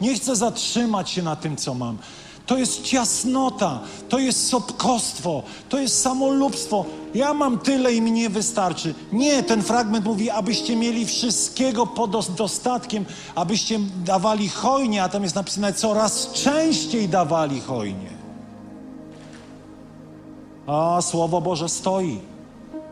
[0.00, 1.98] Nie chcę zatrzymać się na tym, co mam.
[2.46, 6.84] To jest ciasnota, to jest sobkostwo, to jest samolubstwo.
[7.14, 8.94] Ja mam tyle i mi nie wystarczy.
[9.12, 13.04] Nie, ten fragment mówi, abyście mieli wszystkiego pod dostatkiem,
[13.34, 18.15] abyście dawali hojnie, a tam jest napisane, coraz częściej dawali hojnie.
[20.66, 22.20] A Słowo Boże stoi.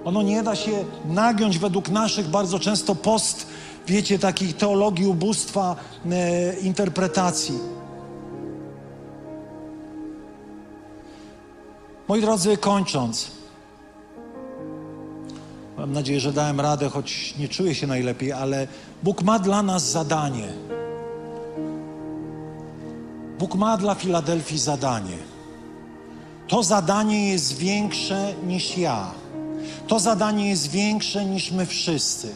[0.05, 3.47] Ono nie da się nagiąć według naszych bardzo często post,
[3.87, 5.77] wiecie, takiej teologii ubóstwa,
[6.11, 7.59] e, interpretacji.
[12.09, 13.31] Moi drodzy, kończąc,
[15.77, 18.69] mam nadzieję, że dałem radę, choć nie czuję się najlepiej, ale
[19.03, 20.49] Bóg ma dla nas zadanie.
[23.39, 25.34] Bóg ma dla Filadelfii zadanie.
[26.49, 29.11] To zadanie jest większe niż ja.
[29.89, 32.29] To zadanie jest większe niż my wszyscy.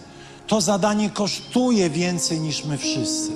[0.46, 3.32] To zadanie kosztuje więcej niż my wszyscy.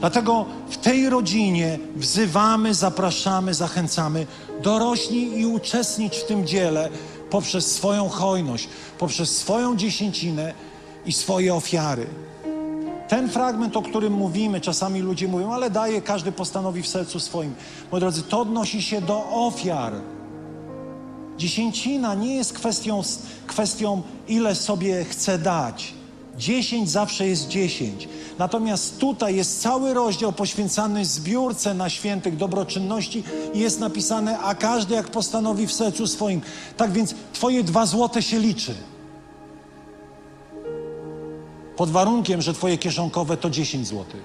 [0.00, 4.26] Dlatego w tej rodzinie wzywamy, zapraszamy, zachęcamy.
[4.62, 6.88] Dorośnij i uczestnicz w tym dziele
[7.30, 10.54] poprzez swoją hojność, poprzez swoją dziesięcinę
[11.06, 12.06] i swoje ofiary.
[13.08, 17.54] Ten fragment, o którym mówimy, czasami ludzie mówią, ale daje, każdy postanowi w sercu swoim.
[17.92, 19.92] Moi drodzy, to odnosi się do ofiar.
[21.38, 23.02] Dziesięcina nie jest kwestią,
[23.46, 25.94] kwestią ile sobie chcę dać.
[26.38, 28.08] Dziesięć zawsze jest dziesięć.
[28.38, 34.94] Natomiast tutaj jest cały rozdział poświęcany zbiórce na świętych dobroczynności i jest napisane, a każdy
[34.94, 36.40] jak postanowi w sercu swoim.
[36.76, 38.74] Tak więc twoje dwa złote się liczy.
[41.78, 44.22] Pod warunkiem, że twoje kieszonkowe to 10 złotych.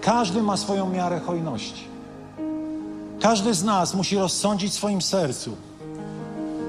[0.00, 1.84] Każdy ma swoją miarę hojności.
[3.20, 5.56] Każdy z nas musi rozsądzić w swoim sercu.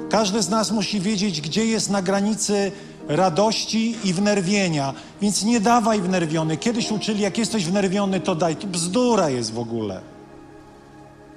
[0.09, 2.71] Każdy z nas musi wiedzieć, gdzie jest na granicy
[3.07, 4.93] radości i wnerwienia.
[5.21, 6.57] Więc nie dawaj wnerwiony.
[6.57, 8.55] Kiedyś uczyli, jak jesteś wnerwiony, to daj.
[8.55, 10.01] To bzdura jest w ogóle.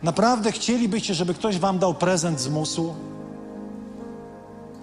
[0.02, 2.94] Naprawdę chcielibyście, żeby ktoś wam dał prezent z musu?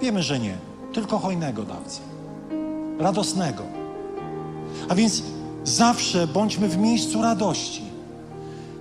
[0.02, 0.67] Wiemy, że nie.
[0.98, 2.00] Tylko hojnego dawcy.
[3.00, 3.64] Radosnego.
[4.90, 5.24] A więc
[5.64, 7.82] zawsze bądźmy w miejscu radości.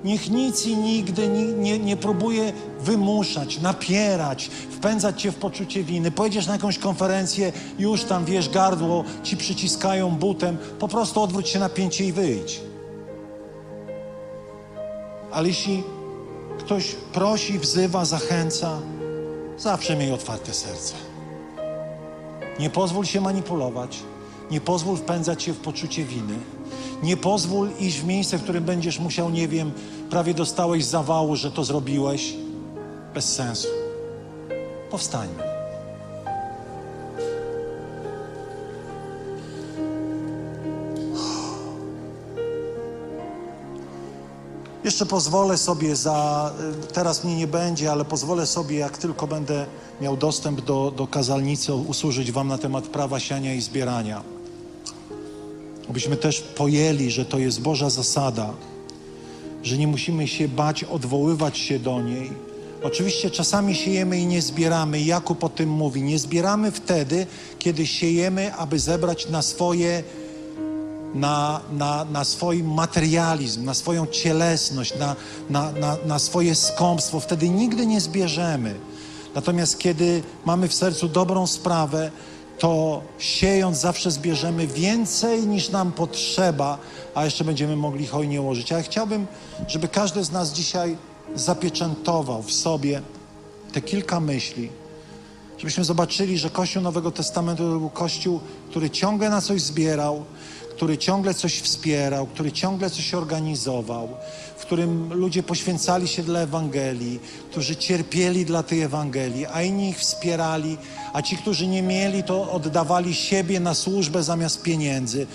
[0.04, 6.10] Niech nic i nigdy nie, nie, nie próbuje wymuszać, napierać, wpędzać cię w poczucie winy.
[6.10, 10.56] Pojedziesz na jakąś konferencję, już tam wiesz, gardło ci przyciskają butem.
[10.78, 12.60] Po prostu odwróć się napięcie i wyjdź.
[15.32, 15.82] Ale jeśli
[16.58, 18.78] ktoś prosi, wzywa, zachęca,
[19.58, 21.05] zawsze miej otwarte serce.
[22.58, 23.98] Nie pozwól się manipulować,
[24.50, 26.34] nie pozwól wpędzać się w poczucie winy.
[27.02, 29.72] Nie pozwól iść w miejsce, w którym będziesz musiał, nie wiem,
[30.10, 32.34] prawie dostałeś zawału, że to zrobiłeś.
[33.14, 33.68] Bez sensu.
[34.90, 35.45] Powstańmy.
[44.96, 46.52] Jeszcze pozwolę sobie za,
[46.92, 49.66] teraz mnie nie będzie, ale pozwolę sobie, jak tylko będę
[50.00, 54.22] miał dostęp do, do kazalnicy, usłużyć Wam na temat prawa siania i zbierania.
[55.90, 58.52] Abyśmy też pojęli, że to jest Boża zasada,
[59.62, 62.30] że nie musimy się bać odwoływać się do niej.
[62.82, 65.00] Oczywiście czasami siejemy i nie zbieramy.
[65.00, 66.02] Jakub o tym mówi.
[66.02, 67.26] Nie zbieramy wtedy,
[67.58, 70.02] kiedy siejemy, aby zebrać na swoje
[71.14, 75.16] na, na, na swój materializm, na swoją cielesność, na,
[75.50, 77.20] na, na, na swoje skąpstwo.
[77.20, 78.74] Wtedy nigdy nie zbierzemy.
[79.34, 82.10] Natomiast kiedy mamy w sercu dobrą sprawę,
[82.58, 86.78] to siejąc zawsze zbierzemy więcej niż nam potrzeba,
[87.14, 88.72] a jeszcze będziemy mogli hojnie ułożyć.
[88.72, 89.26] A ja chciałbym,
[89.68, 90.96] żeby każdy z nas dzisiaj
[91.34, 93.02] zapieczętował w sobie
[93.72, 94.70] te kilka myśli,
[95.58, 98.40] żebyśmy zobaczyli, że Kościół Nowego Testamentu to był Kościół,
[98.70, 100.24] który ciągle na coś zbierał,
[100.76, 104.08] który ciągle coś wspierał, który ciągle coś organizował,
[104.56, 107.20] w którym ludzie poświęcali się dla Ewangelii,
[107.50, 110.76] którzy cierpieli dla tej Ewangelii, a inni ich wspierali,
[111.12, 115.26] a ci, którzy nie mieli, to oddawali siebie na służbę zamiast pieniędzy.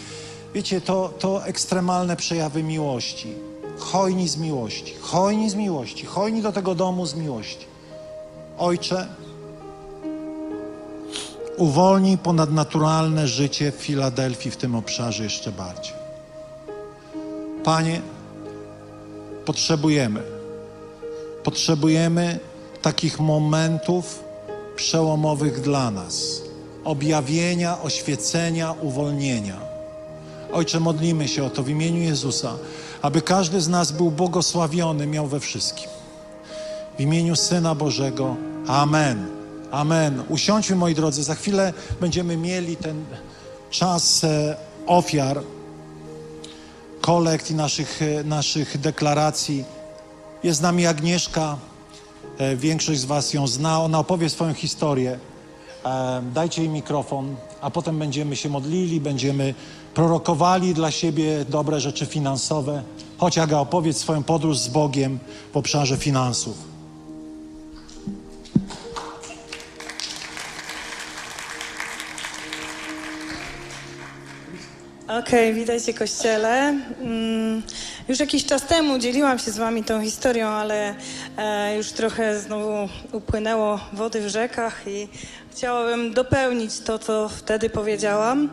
[0.54, 3.34] Wiecie, to, to ekstremalne przejawy miłości.
[3.78, 7.66] Hojni z miłości, hojni z miłości, hojni do tego domu z miłości.
[8.58, 9.08] Ojcze,
[11.62, 15.94] uwolnij ponadnaturalne życie w Filadelfii w tym obszarze jeszcze bardziej.
[17.64, 18.02] Panie,
[19.46, 20.22] potrzebujemy,
[21.44, 22.40] potrzebujemy
[22.82, 24.24] takich momentów
[24.76, 26.42] przełomowych dla nas,
[26.84, 29.58] objawienia, oświecenia, uwolnienia.
[30.54, 32.54] Ojcze, modlimy się o to w imieniu Jezusa,
[33.02, 35.90] aby każdy z nas był błogosławiony, miał we wszystkim.
[36.98, 38.36] W imieniu Syna Bożego.
[38.68, 39.41] Amen.
[39.72, 40.24] Amen.
[40.30, 43.06] Usiądźmy, moi drodzy, za chwilę będziemy mieli ten
[43.70, 44.56] czas e,
[44.88, 45.42] ofiar,
[47.02, 49.64] kolekt i naszych, e, naszych deklaracji.
[50.44, 51.58] Jest z nami Agnieszka.
[52.38, 53.84] E, większość z Was ją zna.
[53.84, 55.20] Ona opowie swoją historię.
[56.34, 59.54] Dajcie jej mikrofon, a potem będziemy się modlili, będziemy
[59.94, 62.84] prorokowali dla siebie dobre rzeczy finansowe.
[63.18, 65.20] Chodź, Aga, opowiedz swoją podróż z Bogiem
[65.54, 66.71] w obszarze finansów.
[75.20, 76.76] Okej, witajcie kościele.
[77.02, 77.62] Mm,
[78.10, 80.96] już jakiś czas temu dzieliłam się z wami tą historią, ale
[81.38, 85.08] e, już trochę znowu upłynęło wody w rzekach i
[85.52, 88.50] chciałabym dopełnić to, co wtedy powiedziałam.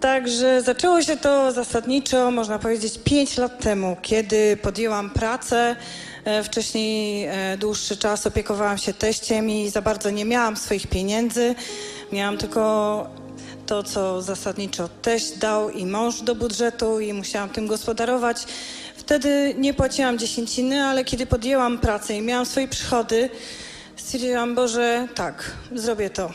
[0.00, 5.76] Także zaczęło się to zasadniczo, można powiedzieć, 5 lat temu, kiedy podjęłam pracę.
[6.24, 11.54] E, Wcześniej e, dłuższy czas opiekowałam się teściem i za bardzo nie miałam swoich pieniędzy.
[12.12, 13.17] Miałam tylko
[13.68, 18.46] to, co zasadniczo teść dał i mąż do budżetu i musiałam tym gospodarować.
[18.96, 23.30] Wtedy nie płaciłam dziesięciny, ale kiedy podjęłam pracę i miałam swoje przychody,
[23.96, 26.30] stwierdziłam, Boże, tak, zrobię to.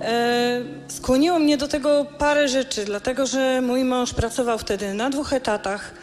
[0.00, 5.32] E, skłoniło mnie do tego parę rzeczy, dlatego że mój mąż pracował wtedy na dwóch
[5.32, 5.94] etatach.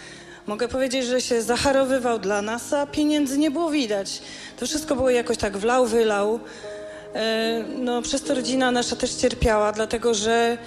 [0.47, 4.21] Mogę powiedzieć, że się zacharowywał dla nas, a pieniędzy nie było widać.
[4.59, 6.39] To wszystko było jakoś tak wlał, wylał.
[7.15, 10.57] E, No, przez to rodzina nasza też cierpiała, dlatego że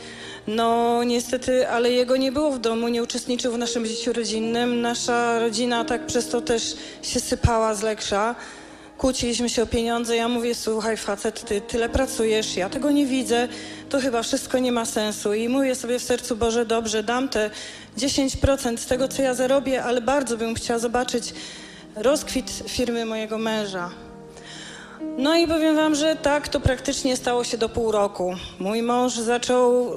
[0.46, 4.80] no niestety, ale jego nie było w domu, nie uczestniczył w naszym życiu rodzinnym.
[4.80, 8.34] Nasza rodzina tak przez to też się sypała z leksza.
[8.98, 10.16] Kłóciliśmy się o pieniądze.
[10.16, 13.48] Ja mówię, słuchaj, facet, ty tyle pracujesz, ja tego nie widzę,
[13.88, 15.34] to chyba wszystko nie ma sensu.
[15.34, 17.50] I mówię sobie w sercu, Boże, dobrze, dam te
[17.98, 21.34] 10% z tego, co ja zarobię, ale bardzo bym chciała zobaczyć
[21.96, 23.90] rozkwit firmy mojego męża.
[25.00, 28.34] No i powiem wam, że tak to praktycznie stało się do pół roku.
[28.58, 29.90] Mój mąż zaczął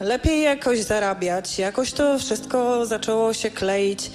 [0.00, 4.10] lepiej jakoś zarabiać, jakoś to wszystko zaczęło się kleić.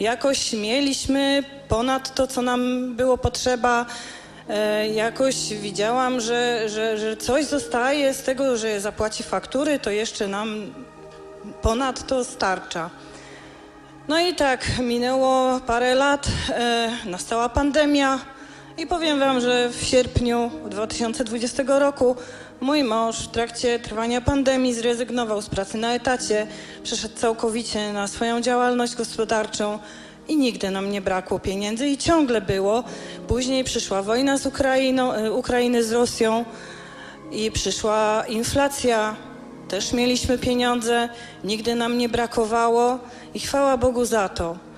[0.00, 3.86] Jakoś mieliśmy ponad to, co nam było potrzeba.
[4.48, 10.28] E, jakoś widziałam, że, że, że coś zostaje z tego, że zapłaci faktury, to jeszcze
[10.28, 10.74] nam
[11.62, 12.90] ponad to starcza.
[14.08, 18.18] No i tak, minęło parę lat, e, nastała pandemia
[18.80, 22.16] i powiem wam, że w sierpniu 2020 roku
[22.60, 26.46] mój mąż w trakcie trwania pandemii zrezygnował z pracy na etacie,
[26.82, 29.78] przeszedł całkowicie na swoją działalność gospodarczą
[30.28, 32.84] i nigdy nam nie brakło pieniędzy i ciągle było.
[33.28, 36.44] Później przyszła wojna z Ukrainą, e, Ukrainy z Rosją
[37.32, 39.16] i przyszła inflacja,
[39.68, 41.08] też mieliśmy pieniądze,
[41.44, 42.98] nigdy nam nie brakowało
[43.34, 44.69] i chwała Bogu za to.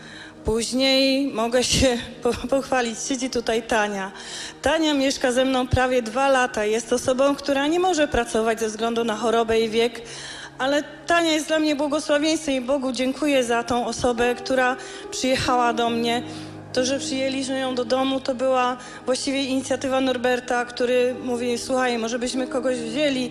[0.45, 4.12] Później mogę się po- pochwalić, siedzi tutaj Tania.
[4.62, 6.64] Tania mieszka ze mną prawie dwa lata.
[6.64, 10.03] Jest osobą, która nie może pracować ze względu na chorobę i wiek,
[10.59, 14.76] ale Tania jest dla mnie błogosławieństwem i Bogu dziękuję za tą osobę, która
[15.11, 16.22] przyjechała do mnie.
[16.72, 18.76] To, że przyjęliśmy ją do domu, to była
[19.07, 23.30] właściwie inicjatywa Norberta, który mówi, słuchaj, może byśmy kogoś wzięli.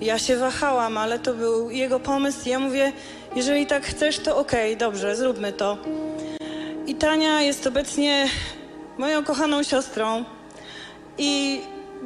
[0.00, 2.48] Ja się wahałam, ale to był jego pomysł.
[2.48, 2.92] Ja mówię,
[3.36, 5.78] jeżeli tak chcesz, to okej, dobrze, zróbmy to.
[6.86, 8.28] I Tania jest obecnie
[8.98, 10.24] moją kochaną siostrą.
[11.18, 11.60] I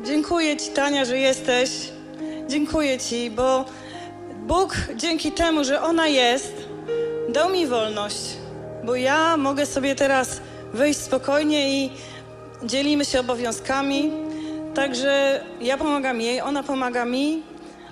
[0.05, 1.71] dziękuję Ci, Tania, że jesteś.
[2.49, 3.65] Dziękuję Ci, bo
[4.47, 6.53] Bóg dzięki temu, że ona jest,
[7.29, 8.21] dał mi wolność.
[8.85, 10.41] Bo ja mogę sobie teraz
[10.75, 11.91] wyjść spokojnie i
[12.65, 14.13] dzielimy się obowiązkami.
[14.75, 17.43] Także ja pomagam jej, ona pomaga mi,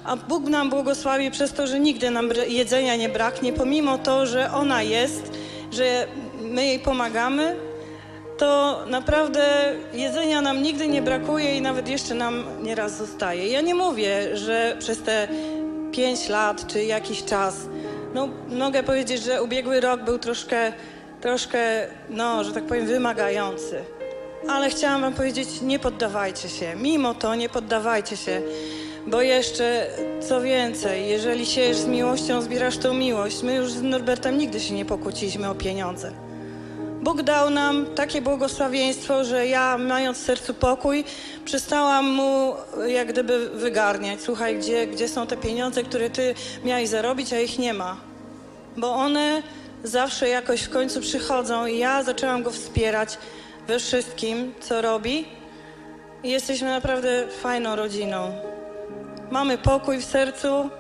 [0.05, 4.53] a Bóg nam błogosławi przez to, że nigdy nam jedzenia nie braknie, pomimo to, że
[4.53, 5.33] ona jest,
[5.77, 6.07] że
[6.41, 7.57] my jej pomagamy,
[8.39, 13.49] to naprawdę jedzenia nam nigdy nie brakuje i nawet jeszcze nam nieraz zostaje.
[13.49, 15.29] Ja nie mówię, że przez te
[15.93, 17.57] pięć lat czy jakiś czas,
[18.15, 20.73] no mogę powiedzieć, że ubiegły rok był troszkę,
[21.21, 21.59] troszkę,
[22.11, 23.85] no, że tak powiem, wymagający.
[24.49, 26.77] Ale chciałam wam powiedzieć, nie poddawajcie się.
[26.77, 28.43] Mimo to nie poddawajcie się.
[29.07, 29.87] Bo jeszcze,
[30.29, 33.43] co więcej, jeżeli siejesz z miłością, zbierasz tą miłość.
[33.43, 36.13] My już z Norbertem nigdy się nie pokłóciliśmy o pieniądze.
[37.03, 41.05] Bóg dał nam takie błogosławieństwo, że ja, mając w sercu pokój,
[41.45, 42.55] przestałam mu
[42.87, 44.21] jak gdyby wygarniać.
[44.21, 46.35] Słuchaj, gdzie, gdzie są te pieniądze, które ty
[46.65, 47.97] miałeś zarobić, a ich nie ma.
[48.77, 49.43] Bo one
[49.85, 53.19] zawsze jakoś w końcu przychodzą i ja zaczęłam go wspierać
[53.69, 55.25] we wszystkim, co robi.
[56.23, 58.56] I jesteśmy naprawdę fajną rodziną.
[59.31, 60.71] Mamy pokój w sercu,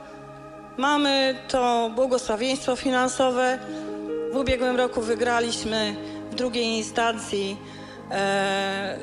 [0.76, 3.58] mamy to błogosławieństwo finansowe.
[4.32, 5.96] W ubiegłym roku wygraliśmy
[6.30, 7.56] w drugiej instancji
[8.10, 8.98] e,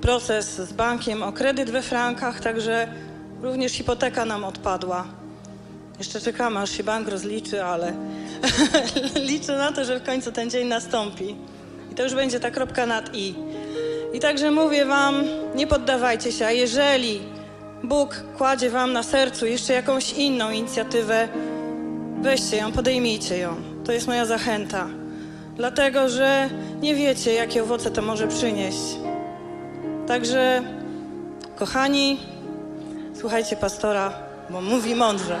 [0.00, 2.88] proces z bankiem o kredyt we frankach, także
[3.42, 5.04] również hipoteka nam odpadła.
[5.98, 7.92] Jeszcze czekamy, aż się bank rozliczy, ale
[9.30, 11.36] liczę na to, że w końcu ten dzień nastąpi.
[11.92, 13.34] I to już będzie ta kropka nad i.
[14.12, 15.24] I także mówię wam,
[15.54, 17.20] nie poddawajcie się, a jeżeli
[17.82, 21.28] Bóg kładzie wam na sercu jeszcze jakąś inną inicjatywę,
[22.20, 23.56] weźcie ją, podejmijcie ją.
[23.84, 24.86] To jest moja zachęta.
[25.56, 26.50] dlatego że
[26.80, 28.78] nie wiecie, jakie owoce to może przynieść.
[30.06, 30.62] Także,
[31.56, 32.20] kochani,
[33.20, 34.12] słuchajcie pastora,
[34.50, 35.40] bo mówi mądrze.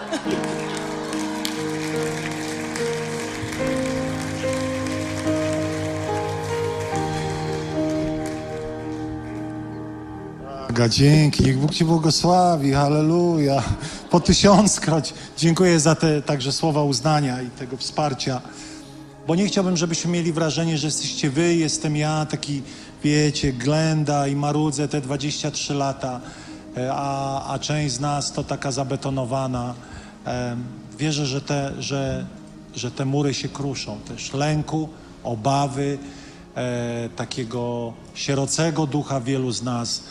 [10.80, 13.62] Aga, dzięki, niech Bóg Ci błogosławi, halleluja.
[14.10, 18.40] Po tysiąckroć dziękuję za te także słowa uznania i tego wsparcia,
[19.26, 22.62] bo nie chciałbym, żebyśmy mieli wrażenie, że jesteście Wy, jestem ja, taki,
[23.04, 26.20] wiecie, glenda i marudzę te 23 lata,
[26.76, 29.74] e, a, a część z nas to taka zabetonowana.
[30.26, 30.56] E,
[30.98, 32.26] Wierzę, że te, że,
[32.74, 34.88] że te mury się kruszą, też lęku,
[35.24, 35.98] obawy,
[36.54, 40.02] e, takiego sierocego ducha wielu z nas.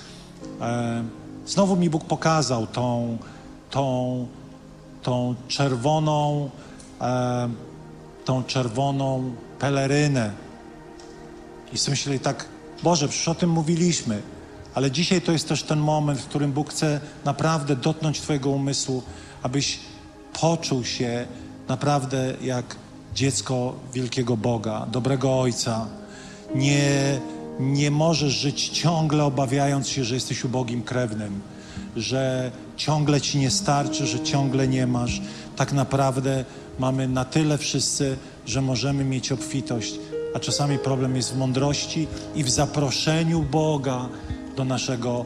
[0.62, 1.04] E,
[1.46, 3.18] znowu mi Bóg pokazał tą,
[3.72, 4.28] tą,
[5.04, 6.50] tą czerwoną,
[7.02, 7.50] e,
[8.26, 10.32] tą czerwoną pelerynę.
[11.74, 12.46] I sobie tak,
[12.84, 14.22] Boże, przecież o tym mówiliśmy,
[14.74, 19.04] ale dzisiaj to jest też ten moment, w którym Bóg chce naprawdę dotknąć Twojego umysłu,
[19.44, 19.80] abyś
[20.42, 21.28] poczuł się
[21.68, 22.76] naprawdę jak
[23.16, 25.86] dziecko wielkiego Boga, dobrego Ojca.
[26.56, 27.20] Nie,
[27.60, 31.42] nie możesz żyć ciągle obawiając się, że jesteś ubogim krewnym,
[31.96, 35.22] że ciągle ci nie starczy, że ciągle nie masz.
[35.56, 36.46] Tak naprawdę
[36.80, 40.00] mamy na tyle wszyscy, że możemy mieć obfitość,
[40.36, 44.10] a czasami problem jest w mądrości i w zaproszeniu Boga
[44.56, 45.26] do naszego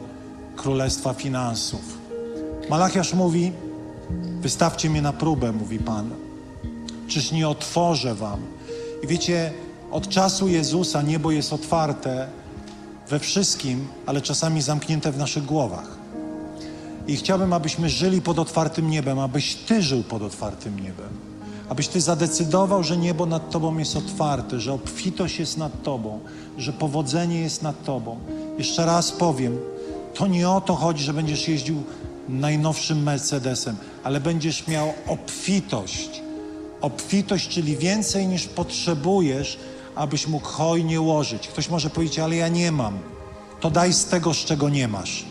[0.56, 1.98] królestwa finansów.
[2.70, 3.52] Malachiasz mówi:
[4.40, 6.10] Wystawcie mnie na próbę, mówi Pan.
[7.08, 8.40] Czyż nie otworzę wam?
[9.02, 9.52] I wiecie,
[9.94, 12.28] od czasu Jezusa niebo jest otwarte
[13.08, 15.98] we wszystkim, ale czasami zamknięte w naszych głowach.
[17.06, 21.08] I chciałbym, abyśmy żyli pod otwartym niebem, abyś Ty żył pod otwartym niebem.
[21.68, 26.20] Abyś Ty zadecydował, że niebo nad Tobą jest otwarte, że obfitość jest nad Tobą,
[26.58, 28.18] że powodzenie jest nad Tobą.
[28.58, 29.58] Jeszcze raz powiem,
[30.14, 31.82] to nie o to chodzi, że będziesz jeździł
[32.28, 36.20] najnowszym Mercedesem, ale będziesz miał obfitość.
[36.80, 39.58] Obfitość, czyli więcej niż potrzebujesz,
[39.94, 41.48] abyś mógł hojnie łożyć.
[41.48, 42.98] Ktoś może powiedzieć, ale ja nie mam.
[43.60, 45.24] To daj z tego, z czego nie masz.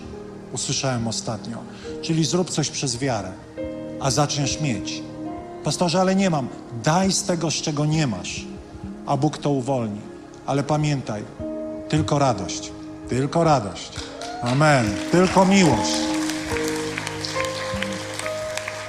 [0.53, 1.57] Usłyszałem ostatnio.
[2.02, 3.31] Czyli zrób coś przez wiarę,
[3.99, 5.03] a zaczniesz mieć.
[5.64, 6.48] Pastorze, ale nie mam.
[6.84, 8.45] Daj z tego, z czego nie masz,
[9.06, 10.02] a Bóg to uwolni.
[10.45, 11.23] Ale pamiętaj,
[11.90, 12.72] tylko radość.
[13.10, 13.91] Tylko radość.
[14.41, 14.95] Amen.
[15.11, 15.91] Tylko miłość.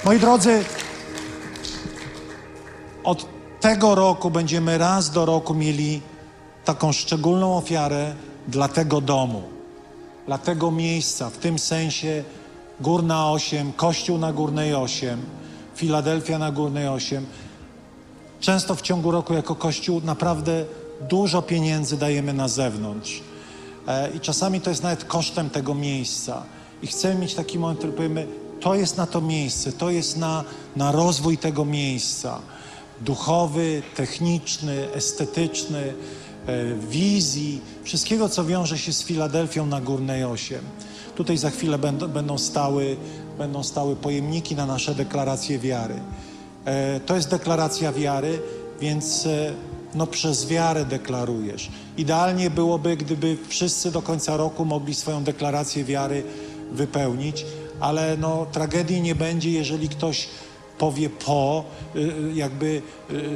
[0.05, 0.63] Moi drodzy,
[3.03, 3.34] od
[3.65, 6.01] tego roku będziemy raz do roku mieli
[6.65, 8.15] taką szczególną ofiarę
[8.47, 9.43] dla tego domu,
[10.25, 12.23] dla tego miejsca, w tym sensie
[12.79, 15.21] Górna 8, Kościół na Górnej 8,
[15.75, 17.25] Filadelfia na Górnej 8.
[18.39, 20.65] Często w ciągu roku jako Kościół naprawdę
[21.09, 23.21] dużo pieniędzy dajemy na zewnątrz.
[23.87, 26.43] E, I czasami to jest nawet kosztem tego miejsca.
[26.81, 28.27] I chcemy mieć taki moment, który powiemy,
[28.61, 30.43] to jest na to miejsce, to jest na,
[30.75, 32.39] na rozwój tego miejsca.
[33.01, 35.93] Duchowy, techniczny, estetyczny,
[36.47, 40.61] e, wizji, wszystkiego, co wiąże się z Filadelfią na Górnej 8.
[41.15, 42.97] Tutaj za chwilę będą, będą, stały,
[43.37, 45.95] będą stały pojemniki na nasze deklaracje wiary.
[46.65, 48.39] E, to jest deklaracja wiary,
[48.81, 49.53] więc e,
[49.95, 51.71] no przez wiarę deklarujesz.
[51.97, 56.23] Idealnie byłoby, gdyby wszyscy do końca roku mogli swoją deklarację wiary
[56.71, 57.45] wypełnić,
[57.79, 60.27] ale no tragedii nie będzie, jeżeli ktoś
[60.77, 61.63] powie po,
[61.95, 62.81] y, jakby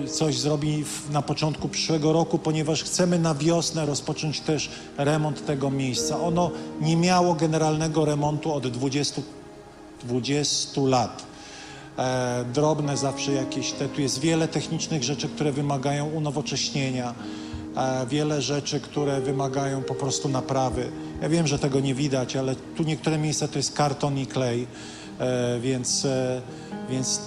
[0.06, 5.72] y, coś zrobi na początku przyszłego roku, ponieważ chcemy na wiosnę rozpocząć też remont tego
[5.72, 6.22] miejsca.
[6.22, 6.52] Ono
[6.82, 9.22] nie miało generalnego remontu od 20,
[10.04, 11.30] 20 lat.
[12.00, 17.14] E, drobne zawsze jakieś te, tu jest wiele technicznych rzeczy, które wymagają unowocześnienia,
[17.78, 20.92] e, wiele rzeczy, które wymagają po prostu naprawy.
[21.22, 24.68] Ja wiem, że tego nie widać, ale tu niektóre miejsca to jest karton i klej,
[25.20, 26.08] e, więc,
[26.90, 27.22] więc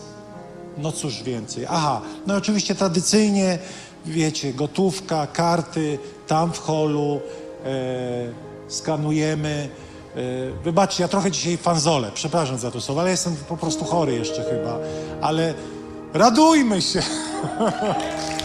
[0.78, 1.66] no cóż więcej.
[1.68, 3.58] Aha, no oczywiście tradycyjnie,
[4.06, 7.20] wiecie, gotówka, karty, tam w holu,
[7.64, 7.70] e,
[8.68, 9.68] skanujemy.
[10.16, 14.14] E, wybaczcie, ja trochę dzisiaj fanzolę, przepraszam za to słowo, ale jestem po prostu chory
[14.14, 14.78] jeszcze chyba.
[15.20, 15.54] Ale
[16.14, 17.02] radujmy się!